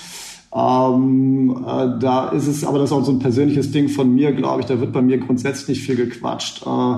Ähm, 0.53 1.65
äh, 1.67 1.99
da 2.01 2.29
ist 2.31 2.49
es, 2.49 2.65
aber 2.65 2.79
das 2.79 2.91
ist 2.91 2.97
auch 2.97 3.05
so 3.05 3.13
ein 3.13 3.21
persönliches 3.21 3.71
Ding 3.71 3.89
von 3.89 4.13
mir, 4.13 4.33
glaube 4.33 4.61
ich, 4.61 4.67
da 4.67 4.81
wird 4.81 4.93
bei 4.93 5.03
mir 5.03 5.19
grundsätzlich 5.19 5.69
nicht 5.69 5.87
viel 5.87 5.97
gequatscht. 5.97 6.67
Äh, 6.67 6.97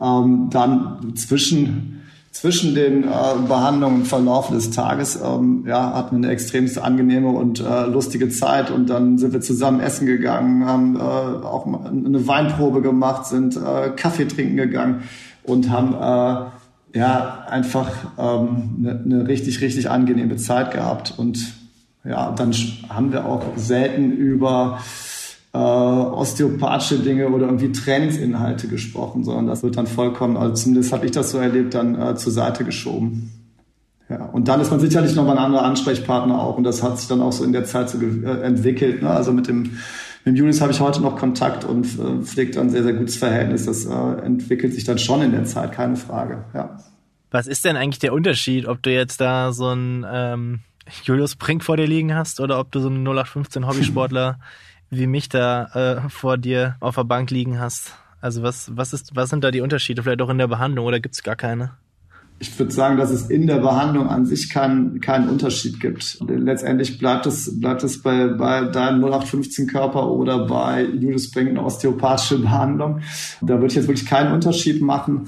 ähm, 0.00 0.48
dann 0.50 1.14
zwischen 1.16 1.97
zwischen 2.30 2.74
den 2.74 3.04
äh, 3.04 3.08
Behandlungen 3.48 4.00
im 4.00 4.04
Verlauf 4.04 4.50
des 4.50 4.70
Tages 4.70 5.18
ähm, 5.22 5.64
ja, 5.66 5.94
hatten 5.94 6.16
wir 6.20 6.28
eine 6.28 6.32
extremst 6.32 6.78
angenehme 6.78 7.28
und 7.28 7.60
äh, 7.60 7.86
lustige 7.86 8.28
Zeit 8.28 8.70
und 8.70 8.88
dann 8.90 9.18
sind 9.18 9.32
wir 9.32 9.40
zusammen 9.40 9.80
essen 9.80 10.06
gegangen, 10.06 10.64
haben 10.64 10.96
äh, 10.96 11.00
auch 11.00 11.66
eine 11.66 12.26
Weinprobe 12.28 12.82
gemacht, 12.82 13.26
sind 13.26 13.56
äh, 13.56 13.90
Kaffee 13.96 14.26
trinken 14.26 14.56
gegangen 14.56 15.02
und 15.42 15.70
haben 15.70 15.94
äh, 15.94 16.98
ja 16.98 17.46
einfach 17.48 17.90
ähm, 18.18 18.76
eine, 18.78 19.00
eine 19.04 19.28
richtig, 19.28 19.60
richtig 19.60 19.90
angenehme 19.90 20.36
Zeit 20.36 20.72
gehabt. 20.72 21.14
Und 21.16 21.54
ja, 22.04 22.30
dann 22.32 22.54
haben 22.88 23.12
wir 23.12 23.26
auch 23.26 23.42
selten 23.56 24.12
über 24.12 24.78
äh, 25.52 25.58
osteopathische 25.58 26.98
Dinge 26.98 27.28
oder 27.28 27.46
irgendwie 27.46 27.72
Trainingsinhalte 27.72 28.68
gesprochen, 28.68 29.24
sondern 29.24 29.46
das 29.46 29.62
wird 29.62 29.76
dann 29.76 29.86
vollkommen, 29.86 30.36
also 30.36 30.54
zumindest 30.54 30.92
habe 30.92 31.06
ich 31.06 31.12
das 31.12 31.30
so 31.30 31.38
erlebt, 31.38 31.74
dann 31.74 32.00
äh, 32.00 32.16
zur 32.16 32.32
Seite 32.32 32.64
geschoben. 32.64 33.30
Ja, 34.10 34.24
und 34.24 34.48
dann 34.48 34.60
ist 34.60 34.70
man 34.70 34.80
sicherlich 34.80 35.14
nochmal 35.14 35.36
ein 35.36 35.44
anderer 35.44 35.64
Ansprechpartner 35.64 36.40
auch 36.40 36.56
und 36.56 36.64
das 36.64 36.82
hat 36.82 36.98
sich 36.98 37.08
dann 37.08 37.20
auch 37.20 37.32
so 37.32 37.44
in 37.44 37.52
der 37.52 37.64
Zeit 37.64 37.90
so 37.90 37.98
äh, 37.98 38.40
entwickelt. 38.42 39.02
Ne? 39.02 39.10
Also 39.10 39.32
mit 39.32 39.48
dem, 39.48 39.62
mit 39.62 40.26
dem 40.26 40.36
Julius 40.36 40.60
habe 40.60 40.72
ich 40.72 40.80
heute 40.80 41.02
noch 41.02 41.16
Kontakt 41.16 41.64
und 41.64 41.86
äh, 41.98 42.22
pflegt 42.22 42.56
ein 42.56 42.70
sehr, 42.70 42.82
sehr 42.82 42.94
gutes 42.94 43.16
Verhältnis. 43.16 43.66
Das 43.66 43.84
äh, 43.84 44.24
entwickelt 44.24 44.72
sich 44.72 44.84
dann 44.84 44.98
schon 44.98 45.20
in 45.22 45.32
der 45.32 45.44
Zeit, 45.44 45.72
keine 45.72 45.96
Frage. 45.96 46.44
Ja. 46.54 46.78
Was 47.30 47.46
ist 47.46 47.66
denn 47.66 47.76
eigentlich 47.76 47.98
der 47.98 48.14
Unterschied, 48.14 48.66
ob 48.66 48.82
du 48.82 48.90
jetzt 48.90 49.20
da 49.20 49.52
so 49.52 49.68
ein 49.68 50.06
ähm, 50.10 50.60
Julius 51.04 51.36
Brink 51.36 51.62
vor 51.62 51.76
dir 51.76 51.86
liegen 51.86 52.14
hast 52.14 52.40
oder 52.40 52.58
ob 52.58 52.72
du 52.72 52.80
so 52.80 52.88
einen 52.88 53.06
0815 53.06 53.66
Hobbysportler 53.66 54.38
wie 54.90 55.06
mich 55.06 55.28
da 55.28 56.00
äh, 56.04 56.08
vor 56.08 56.38
dir 56.38 56.76
auf 56.80 56.96
der 56.96 57.04
Bank 57.04 57.30
liegen 57.30 57.58
hast. 57.58 57.94
Also 58.20 58.42
was, 58.42 58.76
was, 58.76 58.92
ist, 58.92 59.14
was 59.14 59.30
sind 59.30 59.44
da 59.44 59.50
die 59.50 59.60
Unterschiede? 59.60 60.02
Vielleicht 60.02 60.22
auch 60.22 60.30
in 60.30 60.38
der 60.38 60.48
Behandlung 60.48 60.86
oder 60.86 61.00
gibt 61.00 61.14
es 61.14 61.22
gar 61.22 61.36
keine? 61.36 61.72
Ich 62.40 62.56
würde 62.56 62.70
sagen, 62.70 62.96
dass 62.96 63.10
es 63.10 63.30
in 63.30 63.48
der 63.48 63.58
Behandlung 63.58 64.08
an 64.08 64.24
sich 64.24 64.48
keinen 64.48 65.00
keinen 65.00 65.28
Unterschied 65.28 65.80
gibt. 65.80 66.18
Letztendlich 66.20 66.98
bleibt 66.98 67.26
es, 67.26 67.60
bleibt 67.60 67.82
es 67.82 68.00
bei, 68.00 68.28
bei 68.28 68.62
deinem 68.62 69.04
0815-Körper 69.04 70.08
oder 70.08 70.46
bei 70.46 70.84
Julius 70.84 71.32
Brink 71.32 71.58
osteopathische 71.58 72.38
Behandlung. 72.38 73.00
Da 73.40 73.54
würde 73.54 73.66
ich 73.66 73.74
jetzt 73.74 73.88
wirklich 73.88 74.06
keinen 74.06 74.32
Unterschied 74.32 74.80
machen. 74.80 75.26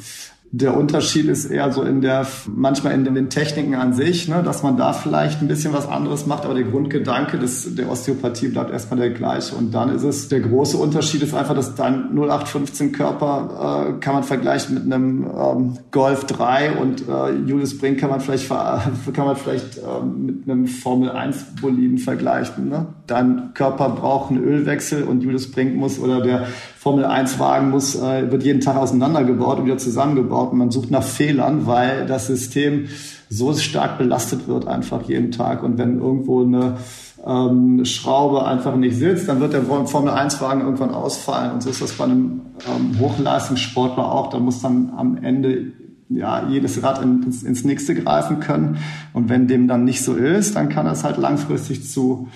Der 0.53 0.77
Unterschied 0.77 1.27
ist 1.27 1.45
eher 1.45 1.71
so 1.73 1.85
in 1.85 2.01
der, 2.01 2.27
manchmal 2.53 2.95
in 2.95 3.05
den 3.05 3.31
Techniken 3.31 3.77
an 3.77 3.93
sich, 3.93 4.27
ne, 4.27 4.43
dass 4.43 4.65
man 4.65 4.77
da 4.77 4.93
vielleicht 4.93 5.41
ein 5.41 5.47
bisschen 5.47 5.73
was 5.73 5.89
anderes 5.89 6.27
macht, 6.27 6.45
aber 6.45 6.55
der 6.55 6.65
Grundgedanke 6.65 7.39
des, 7.39 7.77
der 7.77 7.89
Osteopathie 7.89 8.49
bleibt 8.49 8.73
erstmal 8.73 8.99
der 8.99 9.11
gleiche. 9.11 9.55
Und 9.55 9.73
dann 9.73 9.95
ist 9.95 10.03
es, 10.03 10.29
der 10.29 10.41
große 10.41 10.77
Unterschied 10.77 11.23
ist 11.23 11.35
einfach, 11.35 11.55
dass 11.55 11.77
dein 11.77 12.11
0815 12.17 12.91
Körper 12.91 13.95
äh, 13.97 14.01
kann 14.01 14.15
man 14.15 14.25
vergleichen 14.25 14.75
mit 14.75 14.93
einem 14.93 15.25
ähm, 15.25 15.79
Golf 15.93 16.25
3 16.25 16.73
und 16.73 17.09
äh, 17.09 17.31
Julius 17.47 17.79
Brink 17.79 18.01
kann 18.01 18.11
man 18.11 18.21
vielleicht, 18.21 18.49
kann 18.49 19.27
man 19.27 19.37
vielleicht 19.37 19.79
äh, 19.79 20.05
mit 20.05 20.51
einem 20.51 20.67
Formel 20.67 21.13
1 21.13 21.61
Boliden 21.63 21.99
vergleichen. 21.99 22.69
Ne? 22.69 22.87
Dein 23.07 23.55
Körper 23.55 23.91
braucht 23.91 24.33
einen 24.33 24.43
Ölwechsel 24.43 25.05
und 25.05 25.23
Julius 25.23 25.53
Brink 25.53 25.77
muss 25.77 26.01
oder 26.01 26.21
der 26.21 26.49
Formel 26.81 27.05
1 27.05 27.39
Wagen 27.39 27.69
muss, 27.69 27.95
äh, 27.95 28.33
wird 28.33 28.43
jeden 28.43 28.63
Tag 28.63 28.77
auseinandergebaut 28.77 29.59
und 29.59 29.67
wieder 29.67 29.77
zusammengebaut. 29.77 30.53
Und 30.53 30.59
man 30.59 30.71
sucht 30.71 30.91
nach 30.91 31.03
Fehlern, 31.03 31.67
weil 31.67 32.07
das 32.07 32.27
System 32.27 32.87
so 33.29 33.53
stark 33.53 33.99
belastet 33.99 34.49
wird 34.49 34.67
einfach 34.67 35.03
jeden 35.03 35.31
Tag. 35.31 35.63
Und 35.63 35.77
wenn 35.77 35.99
irgendwo 35.99 36.43
eine 36.43 36.79
ähm, 37.27 37.85
Schraube 37.85 38.47
einfach 38.47 38.77
nicht 38.77 38.97
sitzt, 38.97 39.29
dann 39.29 39.41
wird 39.41 39.53
der 39.53 39.61
Formel 39.63 40.11
1 40.11 40.41
Wagen 40.41 40.63
irgendwann 40.63 40.95
ausfallen. 40.95 41.53
Und 41.53 41.63
so 41.63 41.69
ist 41.69 41.83
das 41.83 41.93
bei 41.93 42.05
einem 42.05 42.41
ähm, 42.67 42.99
Hochleistungssportler 42.99 44.11
auch, 44.11 44.31
da 44.31 44.39
muss 44.39 44.63
dann 44.63 44.91
am 44.97 45.19
Ende 45.23 45.73
ja, 46.09 46.49
jedes 46.49 46.83
Rad 46.83 47.03
ins, 47.03 47.43
ins 47.43 47.63
nächste 47.63 47.95
greifen 47.95 48.41
können. 48.41 48.79
Und 49.13 49.29
wenn 49.29 49.49
dem 49.49 49.69
dann 49.69 49.85
nicht 49.85 50.03
so 50.03 50.15
ist, 50.15 50.57
dann 50.57 50.71
kann 50.71 50.87
das 50.87 51.05
halt 51.05 51.19
langfristig 51.19 51.87
zu 51.87 52.29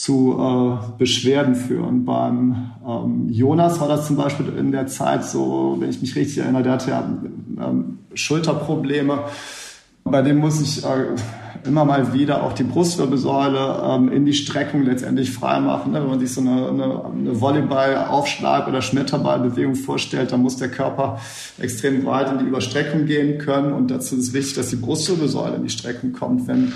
zu 0.00 0.38
äh, 0.38 0.98
Beschwerden 0.98 1.54
führen. 1.54 2.04
Beim 2.06 2.70
ähm, 2.86 3.28
Jonas 3.28 3.80
war 3.80 3.88
das 3.88 4.06
zum 4.06 4.16
Beispiel 4.16 4.46
in 4.56 4.72
der 4.72 4.86
Zeit 4.86 5.24
so, 5.24 5.76
wenn 5.78 5.90
ich 5.90 6.00
mich 6.00 6.16
richtig 6.16 6.38
erinnere, 6.38 6.62
der 6.62 6.72
hatte 6.72 6.90
ja 6.90 7.04
ähm, 7.60 7.98
Schulterprobleme. 8.14 9.24
Bei 10.04 10.22
dem 10.22 10.38
muss 10.38 10.60
ich 10.62 10.84
äh, 10.84 11.68
immer 11.68 11.84
mal 11.84 12.14
wieder 12.14 12.42
auch 12.42 12.54
die 12.54 12.62
Brustwirbelsäule 12.62 13.82
ähm, 13.84 14.10
in 14.10 14.24
die 14.24 14.32
Streckung 14.32 14.84
letztendlich 14.84 15.30
freimachen. 15.30 15.92
Ne? 15.92 16.00
Wenn 16.00 16.08
man 16.08 16.20
sich 16.20 16.32
so 16.32 16.40
eine, 16.40 16.68
eine, 16.68 17.04
eine 17.04 17.40
Volleyball-Aufschlag 17.40 18.68
oder 18.68 18.80
Schmetterballbewegung 18.80 19.74
vorstellt, 19.74 20.32
dann 20.32 20.40
muss 20.40 20.56
der 20.56 20.70
Körper 20.70 21.20
extrem 21.58 22.06
weit 22.06 22.32
in 22.32 22.38
die 22.38 22.46
Überstreckung 22.46 23.04
gehen 23.04 23.36
können. 23.36 23.74
Und 23.74 23.90
dazu 23.90 24.16
ist 24.16 24.32
wichtig, 24.32 24.54
dass 24.54 24.70
die 24.70 24.76
Brustwirbelsäule 24.76 25.56
in 25.56 25.64
die 25.64 25.68
Streckung 25.68 26.12
kommt. 26.12 26.48
Wenn 26.48 26.72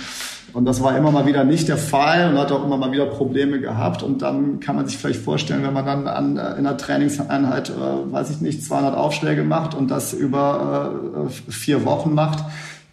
und 0.55 0.65
das 0.65 0.83
war 0.83 0.97
immer 0.97 1.11
mal 1.11 1.27
wieder 1.27 1.45
nicht 1.45 1.69
der 1.69 1.77
Fall 1.77 2.31
und 2.31 2.39
hat 2.39 2.53
auch 2.53 2.65
immer 2.65 2.77
mal 2.77 2.93
wieder 2.93 3.07
Probleme 3.07 3.61
gehabt. 3.61 4.03
Und 4.03 4.23
dann 4.23 4.61
kann 4.61 4.77
man 4.77 4.87
sich 4.87 4.97
vielleicht 4.97 5.21
vorstellen, 5.21 5.63
wenn 5.63 5.75
man 5.75 5.85
dann 5.85 6.07
an, 6.07 6.37
äh, 6.37 6.53
in 6.53 6.67
einer 6.67 6.77
Trainingseinheit, 6.77 7.71
äh, 7.71 8.13
weiß 8.13 8.31
ich 8.31 8.41
nicht, 8.41 8.65
200 8.65 8.97
Aufschläge 8.97 9.45
macht 9.45 9.75
und 9.75 9.91
das 9.91 10.13
über 10.13 11.27
äh, 11.27 11.51
vier 11.51 11.85
Wochen 11.85 12.15
macht, 12.15 12.45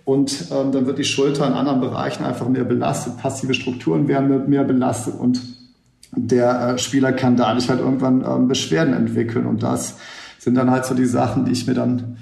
und 0.04 0.48
ähm, 0.52 0.72
dann 0.72 0.88
wird 0.88 0.98
die 0.98 1.04
Schulter 1.04 1.46
in 1.48 1.54
anderen 1.54 1.80
Bereichen 1.80 2.26
einfach 2.26 2.50
mehr 2.50 2.64
belastet, 2.64 3.18
passive 3.18 3.54
Strukturen 3.54 4.08
werden 4.08 4.50
mehr 4.50 4.64
belastet 4.64 5.14
und 5.18 5.40
der 6.14 6.74
äh, 6.74 6.78
Spieler 6.78 7.14
kann 7.14 7.38
dadurch 7.38 7.70
halt 7.70 7.80
irgendwann 7.80 8.26
ähm, 8.26 8.48
Beschwerden 8.48 8.94
entwickeln. 8.94 9.46
Und 9.46 9.64
das 9.64 9.98
sind 10.40 10.56
dann 10.56 10.70
halt 10.70 10.86
so 10.86 10.94
die 10.94 11.06
Sachen, 11.06 11.46
die 11.46 11.52
ich 11.52 11.68
mir 11.68 11.74
dann 11.74 12.18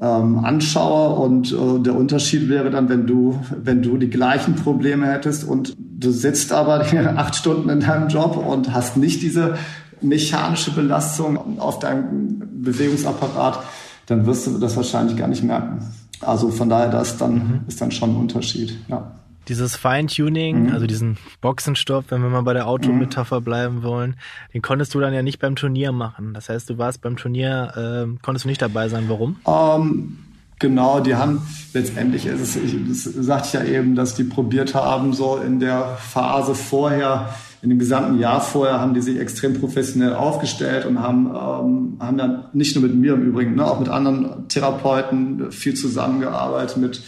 ähm, 0.00 0.44
anschaue. 0.44 1.18
Und 1.18 1.52
äh, 1.52 1.80
der 1.82 1.94
Unterschied 1.94 2.48
wäre 2.48 2.70
dann, 2.70 2.88
wenn 2.88 3.06
du, 3.06 3.38
wenn 3.62 3.82
du 3.82 3.96
die 3.96 4.10
gleichen 4.10 4.54
Probleme 4.54 5.06
hättest 5.06 5.44
und 5.44 5.74
du 5.78 6.10
sitzt 6.10 6.52
aber 6.52 6.84
acht 7.16 7.36
Stunden 7.36 7.68
in 7.68 7.80
deinem 7.80 8.08
Job 8.08 8.36
und 8.36 8.72
hast 8.72 8.96
nicht 8.96 9.22
diese 9.22 9.56
mechanische 10.00 10.72
Belastung 10.72 11.58
auf 11.60 11.78
deinem 11.78 12.42
Bewegungsapparat, 12.62 13.60
dann 14.06 14.26
wirst 14.26 14.46
du 14.46 14.58
das 14.58 14.76
wahrscheinlich 14.76 15.16
gar 15.16 15.28
nicht 15.28 15.44
merken. 15.44 15.78
Also 16.20 16.50
von 16.50 16.68
daher, 16.68 16.88
das 16.88 17.16
dann, 17.18 17.34
mhm. 17.34 17.60
ist 17.66 17.80
dann 17.80 17.90
schon 17.90 18.10
ein 18.10 18.16
Unterschied, 18.16 18.76
ja. 18.88 19.12
Dieses 19.48 19.76
Feintuning, 19.76 20.66
mhm. 20.66 20.72
also 20.72 20.86
diesen 20.86 21.18
Boxenstopp, 21.40 22.06
wenn 22.08 22.22
wir 22.22 22.28
mal 22.28 22.42
bei 22.42 22.52
der 22.52 22.68
Autometapher 22.68 23.40
mhm. 23.40 23.44
bleiben 23.44 23.82
wollen, 23.82 24.16
den 24.54 24.62
konntest 24.62 24.94
du 24.94 25.00
dann 25.00 25.14
ja 25.14 25.22
nicht 25.22 25.40
beim 25.40 25.56
Turnier 25.56 25.92
machen. 25.92 26.34
Das 26.34 26.48
heißt, 26.48 26.70
du 26.70 26.78
warst 26.78 27.02
beim 27.02 27.16
Turnier, 27.16 28.06
äh, 28.06 28.18
konntest 28.22 28.44
du 28.44 28.48
nicht 28.48 28.62
dabei 28.62 28.88
sein. 28.88 29.04
Warum? 29.08 29.36
Ähm, 29.46 30.18
Genau, 30.62 31.00
die 31.00 31.16
haben 31.16 31.42
letztendlich 31.72 32.24
ist 32.24 32.40
es, 32.40 32.54
ich, 32.54 32.76
das 32.86 33.02
sagte 33.02 33.48
ich 33.48 33.54
ja 33.54 33.64
eben, 33.64 33.96
dass 33.96 34.14
die 34.14 34.22
probiert 34.22 34.76
haben, 34.76 35.12
so 35.12 35.36
in 35.36 35.58
der 35.58 35.96
Phase 35.98 36.54
vorher, 36.54 37.30
in 37.62 37.70
dem 37.70 37.80
gesamten 37.80 38.20
Jahr 38.20 38.40
vorher, 38.40 38.78
haben 38.78 38.94
die 38.94 39.00
sich 39.00 39.18
extrem 39.18 39.58
professionell 39.58 40.14
aufgestellt 40.14 40.86
und 40.86 41.00
haben, 41.00 41.26
ähm, 41.26 41.96
haben 41.98 42.16
dann 42.16 42.44
nicht 42.52 42.76
nur 42.76 42.84
mit 42.84 42.94
mir 42.94 43.14
im 43.14 43.22
Übrigen, 43.22 43.56
ne, 43.56 43.66
auch 43.66 43.80
mit 43.80 43.88
anderen 43.88 44.46
Therapeuten 44.48 45.50
viel 45.50 45.74
zusammengearbeitet, 45.74 46.76
mit 46.76 47.02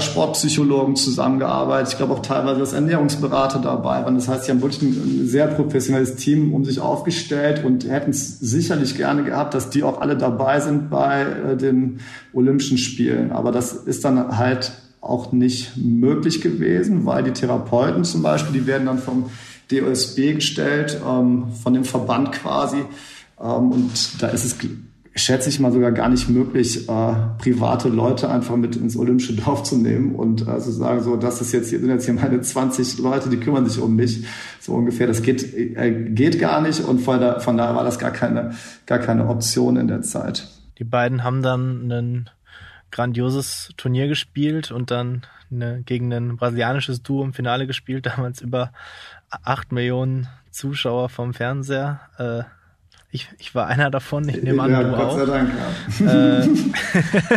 Sportpsychologen 0.00 0.96
zusammengearbeitet. 0.96 1.92
Ich 1.92 1.98
glaube 1.98 2.14
auch 2.14 2.22
teilweise 2.22 2.60
als 2.60 2.72
Ernährungsberater 2.72 3.60
dabei 3.60 4.04
waren. 4.04 4.16
Das 4.16 4.26
heißt, 4.26 4.44
sie 4.44 4.50
haben 4.50 4.60
wirklich 4.60 4.82
ein, 4.82 5.28
sehr 5.28 5.46
professionelles 5.46 6.16
Team 6.16 6.52
um 6.52 6.64
sich 6.64 6.80
aufgestellt 6.80 7.64
und 7.64 7.88
hätten 7.88 8.10
es 8.10 8.40
sicherlich 8.40 8.96
gerne 8.96 9.22
gehabt, 9.22 9.54
dass 9.54 9.70
die 9.70 9.84
auch 9.84 10.00
alle 10.00 10.16
dabei 10.16 10.58
sind 10.58 10.90
bei 10.90 11.22
äh, 11.22 11.56
den 11.56 12.00
Olympischen 12.32 12.76
Spielen. 12.76 13.30
Aber 13.30 13.52
das 13.52 13.72
ist 13.72 14.04
dann 14.04 14.36
halt 14.36 14.72
auch 15.00 15.30
nicht 15.30 15.76
möglich 15.76 16.40
gewesen, 16.40 17.06
weil 17.06 17.22
die 17.22 17.32
Therapeuten 17.32 18.02
zum 18.02 18.22
Beispiel, 18.22 18.60
die 18.60 18.66
werden 18.66 18.86
dann 18.86 18.98
vom 18.98 19.26
DOSB 19.70 20.34
gestellt, 20.34 21.00
ähm, 21.08 21.52
von 21.62 21.72
dem 21.72 21.84
Verband 21.84 22.32
quasi. 22.32 22.78
Ähm, 23.40 23.70
und 23.70 24.22
da 24.22 24.26
ist 24.26 24.44
es 24.44 24.56
schätze 25.18 25.48
ich 25.48 25.60
mal 25.60 25.72
sogar 25.72 25.92
gar 25.92 26.08
nicht 26.08 26.28
möglich, 26.28 26.88
äh, 26.88 27.14
private 27.38 27.88
Leute 27.88 28.30
einfach 28.30 28.56
mit 28.56 28.76
ins 28.76 28.96
olympische 28.96 29.34
Dorf 29.34 29.62
zu 29.62 29.76
nehmen 29.76 30.14
und 30.14 30.42
äh, 30.42 30.58
zu 30.58 30.70
sagen, 30.70 31.02
so, 31.02 31.16
das 31.16 31.40
ist 31.40 31.52
jetzt 31.52 31.70
hier, 31.70 31.80
sind 31.80 31.90
jetzt 31.90 32.04
hier 32.04 32.14
meine 32.14 32.40
20 32.40 32.98
Leute, 32.98 33.28
die 33.28 33.38
kümmern 33.38 33.66
sich 33.66 33.80
um 33.80 33.96
mich, 33.96 34.24
so 34.60 34.74
ungefähr. 34.74 35.06
Das 35.06 35.22
geht, 35.22 35.54
äh, 35.54 36.10
geht 36.10 36.38
gar 36.38 36.60
nicht 36.60 36.80
und 36.80 37.00
von, 37.00 37.20
da, 37.20 37.40
von 37.40 37.56
daher 37.56 37.74
war 37.74 37.84
das 37.84 37.98
gar 37.98 38.10
keine, 38.10 38.54
gar 38.86 38.98
keine 38.98 39.28
Option 39.28 39.76
in 39.76 39.88
der 39.88 40.02
Zeit. 40.02 40.48
Die 40.78 40.84
beiden 40.84 41.24
haben 41.24 41.42
dann 41.42 41.90
ein 41.90 42.30
grandioses 42.90 43.70
Turnier 43.76 44.08
gespielt 44.08 44.70
und 44.70 44.90
dann 44.90 45.22
eine, 45.50 45.82
gegen 45.82 46.12
ein 46.12 46.36
brasilianisches 46.36 47.02
Duo 47.02 47.24
im 47.24 47.32
Finale 47.32 47.66
gespielt, 47.66 48.06
damals 48.16 48.40
über 48.40 48.72
acht 49.30 49.72
Millionen 49.72 50.28
Zuschauer 50.50 51.08
vom 51.08 51.34
Fernseher. 51.34 52.00
Äh, 52.18 52.57
ich, 53.10 53.28
ich 53.38 53.54
war 53.54 53.66
einer 53.66 53.90
davon, 53.90 54.28
ich 54.28 54.42
nehme 54.42 54.62
an, 54.62 54.70
ja, 54.70 54.82
du 54.82 54.90
Gott 54.90 55.00
auch. 55.00 55.18
Sei 55.18 55.26
Dank, 55.26 55.50
ja. 56.00 56.40
Äh, 56.40 56.48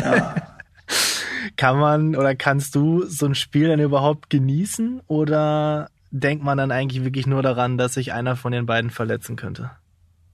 ja. 0.02 0.36
Kann 1.58 1.80
man 1.80 2.16
oder 2.16 2.36
kannst 2.36 2.76
du 2.76 3.04
so 3.06 3.26
ein 3.26 3.36
Spiel 3.36 3.68
dann 3.68 3.80
überhaupt 3.80 4.30
genießen 4.30 5.02
oder 5.08 5.90
denkt 6.12 6.44
man 6.44 6.58
dann 6.58 6.72
eigentlich 6.72 7.04
wirklich 7.04 7.28
nur 7.28 7.42
daran, 7.42 7.78
dass 7.78 7.96
sich 7.96 8.14
einer 8.14 8.36
von 8.36 8.52
den 8.52 8.66
beiden 8.66 8.92
verletzen 8.92 9.36
könnte? 9.36 9.72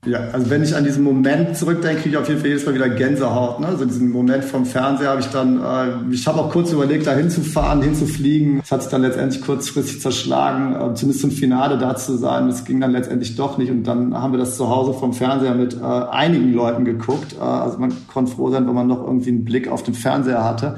Ja, 0.08 0.20
also 0.32 0.50
wenn 0.50 0.64
ich 0.64 0.74
an 0.74 0.86
diesen 0.86 1.04
Moment 1.04 1.58
zurückdenke, 1.58 2.04
kriege 2.04 2.16
ich 2.16 2.18
auf 2.18 2.30
jeden 2.30 2.40
Fall 2.40 2.50
jedes 2.50 2.66
Mal 2.66 2.76
wieder 2.76 2.88
Gänsehaut. 2.88 3.60
Ne? 3.60 3.68
Also 3.68 3.84
diesen 3.84 4.10
Moment 4.10 4.46
vom 4.46 4.66
Fernseher 4.66 5.10
habe 5.10 5.20
ich 5.20 5.28
dann, 5.28 5.62
äh, 5.62 6.14
ich 6.14 6.26
habe 6.28 6.40
auch 6.40 6.50
kurz 6.50 6.72
überlegt, 6.72 7.08
da 7.08 7.14
hinzufahren, 7.14 7.82
hinzufliegen. 7.82 8.60
Das 8.60 8.72
hat 8.72 8.84
sich 8.84 8.92
dann 8.92 9.02
letztendlich 9.02 9.42
kurzfristig 9.42 10.00
zerschlagen, 10.00 10.76
äh, 10.76 10.94
zumindest 10.94 11.20
zum 11.20 11.32
Finale 11.32 11.78
da 11.78 11.98
zu 11.98 12.16
sein. 12.16 12.48
Das 12.48 12.64
ging 12.64 12.80
dann 12.80 12.92
letztendlich 12.92 13.36
doch 13.36 13.58
nicht. 13.58 13.70
Und 13.70 13.84
dann 13.84 14.14
haben 14.16 14.32
wir 14.32 14.40
das 14.40 14.56
zu 14.56 14.70
Hause 14.70 14.94
vom 14.94 15.12
Fernseher 15.14 15.56
mit 15.56 15.76
äh, 15.76 15.84
einigen 15.84 16.54
Leuten 16.54 16.86
geguckt. 16.86 17.36
Äh, 17.38 17.44
also 17.44 17.78
man 17.78 17.92
konnte 18.08 18.32
froh 18.32 18.50
sein, 18.50 18.66
wenn 18.66 18.76
man 18.76 18.88
noch 18.88 19.04
irgendwie 19.04 19.30
einen 19.30 19.44
Blick 19.44 19.68
auf 19.68 19.84
den 19.84 19.94
Fernseher 19.94 20.46
hatte. 20.46 20.78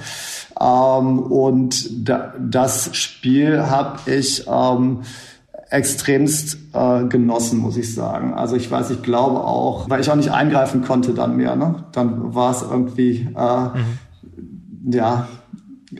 Ähm, 0.59 1.19
und 1.19 2.09
da, 2.09 2.33
das 2.39 2.95
Spiel 2.95 3.61
habe 3.61 3.99
ich... 4.09 4.45
Ähm, 4.47 5.01
extremst 5.69 6.57
äh, 6.73 7.05
genossen, 7.05 7.59
muss 7.59 7.77
ich 7.77 7.93
sagen. 7.93 8.33
Also 8.33 8.55
ich 8.55 8.69
weiß, 8.69 8.89
ich 8.89 9.03
glaube 9.03 9.41
auch, 9.41 9.89
weil 9.89 10.01
ich 10.01 10.09
auch 10.09 10.15
nicht 10.15 10.31
eingreifen 10.31 10.83
konnte 10.83 11.13
dann 11.13 11.37
mehr. 11.37 11.55
Ne? 11.55 11.83
Dann 11.91 12.33
war 12.33 12.51
es 12.51 12.63
irgendwie, 12.63 13.27
äh, 13.35 13.63
mhm. 13.63 14.91
ja, 14.91 15.27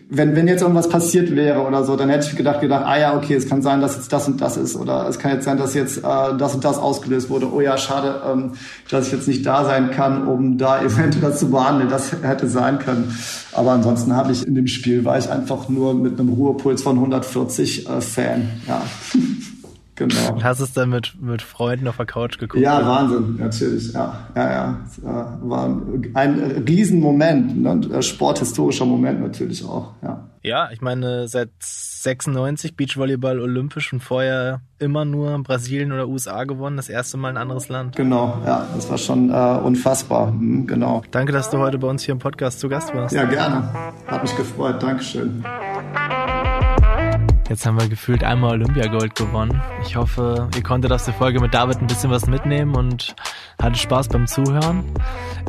wenn, 0.07 0.35
wenn 0.35 0.47
jetzt 0.47 0.61
irgendwas 0.61 0.87
passiert 0.87 1.35
wäre 1.35 1.65
oder 1.65 1.83
so, 1.83 1.95
dann 1.95 2.09
hätte 2.09 2.27
ich 2.27 2.35
gedacht, 2.35 2.61
gedacht, 2.61 2.85
ah 2.85 2.99
ja, 2.99 3.17
okay, 3.17 3.33
es 3.33 3.49
kann 3.49 3.63
sein, 3.63 3.81
dass 3.81 3.95
jetzt 3.95 4.13
das 4.13 4.27
und 4.27 4.39
das 4.39 4.55
ist 4.55 4.75
oder 4.75 5.07
es 5.07 5.17
kann 5.17 5.31
jetzt 5.31 5.45
sein, 5.45 5.57
dass 5.57 5.73
jetzt 5.73 5.99
äh, 5.99 6.01
das 6.37 6.53
und 6.53 6.63
das 6.63 6.77
ausgelöst 6.77 7.29
wurde. 7.29 7.51
Oh 7.51 7.59
ja, 7.59 7.75
schade, 7.77 8.21
ähm, 8.27 8.51
dass 8.89 9.07
ich 9.07 9.13
jetzt 9.13 9.27
nicht 9.27 9.45
da 9.45 9.65
sein 9.65 9.89
kann, 9.89 10.27
um 10.27 10.57
da 10.59 10.81
eventuell 10.83 11.31
das 11.31 11.39
zu 11.39 11.49
behandeln. 11.49 11.89
Das 11.89 12.11
hätte 12.21 12.47
sein 12.47 12.77
können. 12.79 13.15
Aber 13.51 13.71
ansonsten 13.71 14.15
habe 14.15 14.31
ich 14.31 14.45
in 14.45 14.53
dem 14.53 14.67
Spiel 14.67 15.05
war 15.05 15.17
ich 15.17 15.29
einfach 15.29 15.69
nur 15.69 15.95
mit 15.95 16.19
einem 16.19 16.29
Ruhepuls 16.29 16.83
von 16.83 16.95
140 16.97 17.89
äh, 17.89 18.01
Fan. 18.01 18.49
Ja. 18.67 18.81
Genau. 19.99 20.31
Und 20.31 20.43
hast 20.45 20.61
es 20.61 20.71
dann 20.71 20.89
mit, 20.89 21.21
mit 21.21 21.41
Freunden 21.41 21.85
auf 21.89 21.97
der 21.97 22.05
Couch 22.05 22.39
geguckt? 22.39 22.63
Ja? 22.63 22.85
Wahnsinn, 22.87 23.35
natürlich. 23.37 23.91
Ja, 23.91 24.27
ja, 24.33 24.49
ja. 24.49 24.77
Es 24.85 25.03
war 25.03 25.65
ein 26.13 26.63
Riesenmoment, 26.65 27.61
ne? 27.61 27.81
ein 27.93 28.01
sporthistorischer 28.01 28.85
Moment 28.85 29.19
natürlich 29.19 29.63
auch. 29.65 29.91
Ja, 30.01 30.29
ja 30.41 30.69
ich 30.71 30.79
meine, 30.79 31.27
seit 31.27 31.49
96 31.59 32.77
Beachvolleyball 32.77 33.41
olympisch 33.41 33.91
und 33.91 33.99
vorher 33.99 34.61
immer 34.79 35.03
nur 35.03 35.37
Brasilien 35.43 35.91
oder 35.91 36.07
USA 36.07 36.45
gewonnen, 36.45 36.77
das 36.77 36.87
erste 36.87 37.17
Mal 37.17 37.29
ein 37.29 37.37
anderes 37.37 37.67
Land. 37.67 37.97
Genau, 37.97 38.41
ja, 38.45 38.65
das 38.73 38.89
war 38.89 38.97
schon 38.97 39.31
äh, 39.31 39.33
unfassbar. 39.33 40.31
Mhm, 40.31 40.65
genau. 40.65 41.03
Danke, 41.11 41.33
dass 41.33 41.49
du 41.49 41.57
heute 41.57 41.77
bei 41.77 41.89
uns 41.89 42.03
hier 42.03 42.13
im 42.13 42.19
Podcast 42.19 42.61
zu 42.61 42.69
Gast 42.69 42.95
warst. 42.95 43.13
Ja, 43.13 43.25
gerne. 43.25 43.69
Hat 44.07 44.23
mich 44.23 44.35
gefreut. 44.37 44.81
Dankeschön. 44.81 45.43
Jetzt 47.49 47.65
haben 47.65 47.79
wir 47.79 47.89
gefühlt 47.89 48.23
einmal 48.23 48.51
Olympiagold 48.53 49.15
gewonnen. 49.15 49.59
Ich 49.83 49.95
hoffe, 49.95 50.47
ihr 50.55 50.61
konntet 50.61 50.91
aus 50.91 51.05
der 51.05 51.15
Folge 51.15 51.39
mit 51.39 51.51
David 51.51 51.81
ein 51.81 51.87
bisschen 51.87 52.11
was 52.11 52.27
mitnehmen 52.27 52.75
und 52.75 53.15
hattet 53.59 53.79
Spaß 53.79 54.09
beim 54.09 54.27
Zuhören. 54.27 54.83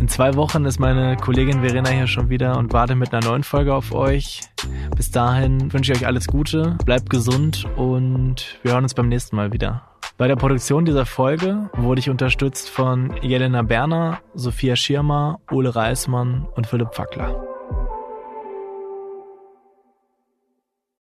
In 0.00 0.08
zwei 0.08 0.34
Wochen 0.34 0.64
ist 0.64 0.80
meine 0.80 1.18
Kollegin 1.18 1.60
Verena 1.60 1.90
hier 1.90 2.06
schon 2.06 2.30
wieder 2.30 2.56
und 2.56 2.72
warte 2.72 2.94
mit 2.94 3.12
einer 3.12 3.26
neuen 3.26 3.44
Folge 3.44 3.74
auf 3.74 3.92
euch. 3.92 4.40
Bis 4.96 5.10
dahin 5.10 5.70
wünsche 5.74 5.92
ich 5.92 5.98
euch 5.98 6.06
alles 6.06 6.26
Gute, 6.26 6.78
bleibt 6.86 7.10
gesund 7.10 7.66
und 7.76 8.58
wir 8.62 8.72
hören 8.72 8.84
uns 8.84 8.94
beim 8.94 9.08
nächsten 9.08 9.36
Mal 9.36 9.52
wieder. 9.52 9.82
Bei 10.16 10.26
der 10.26 10.36
Produktion 10.36 10.86
dieser 10.86 11.04
Folge 11.04 11.68
wurde 11.74 12.00
ich 12.00 12.08
unterstützt 12.08 12.70
von 12.70 13.14
Jelena 13.20 13.60
Berner, 13.60 14.20
Sophia 14.34 14.74
Schirmer, 14.74 15.40
Ole 15.50 15.76
Reismann 15.76 16.46
und 16.54 16.66
Philipp 16.66 16.94
Fackler. 16.94 17.49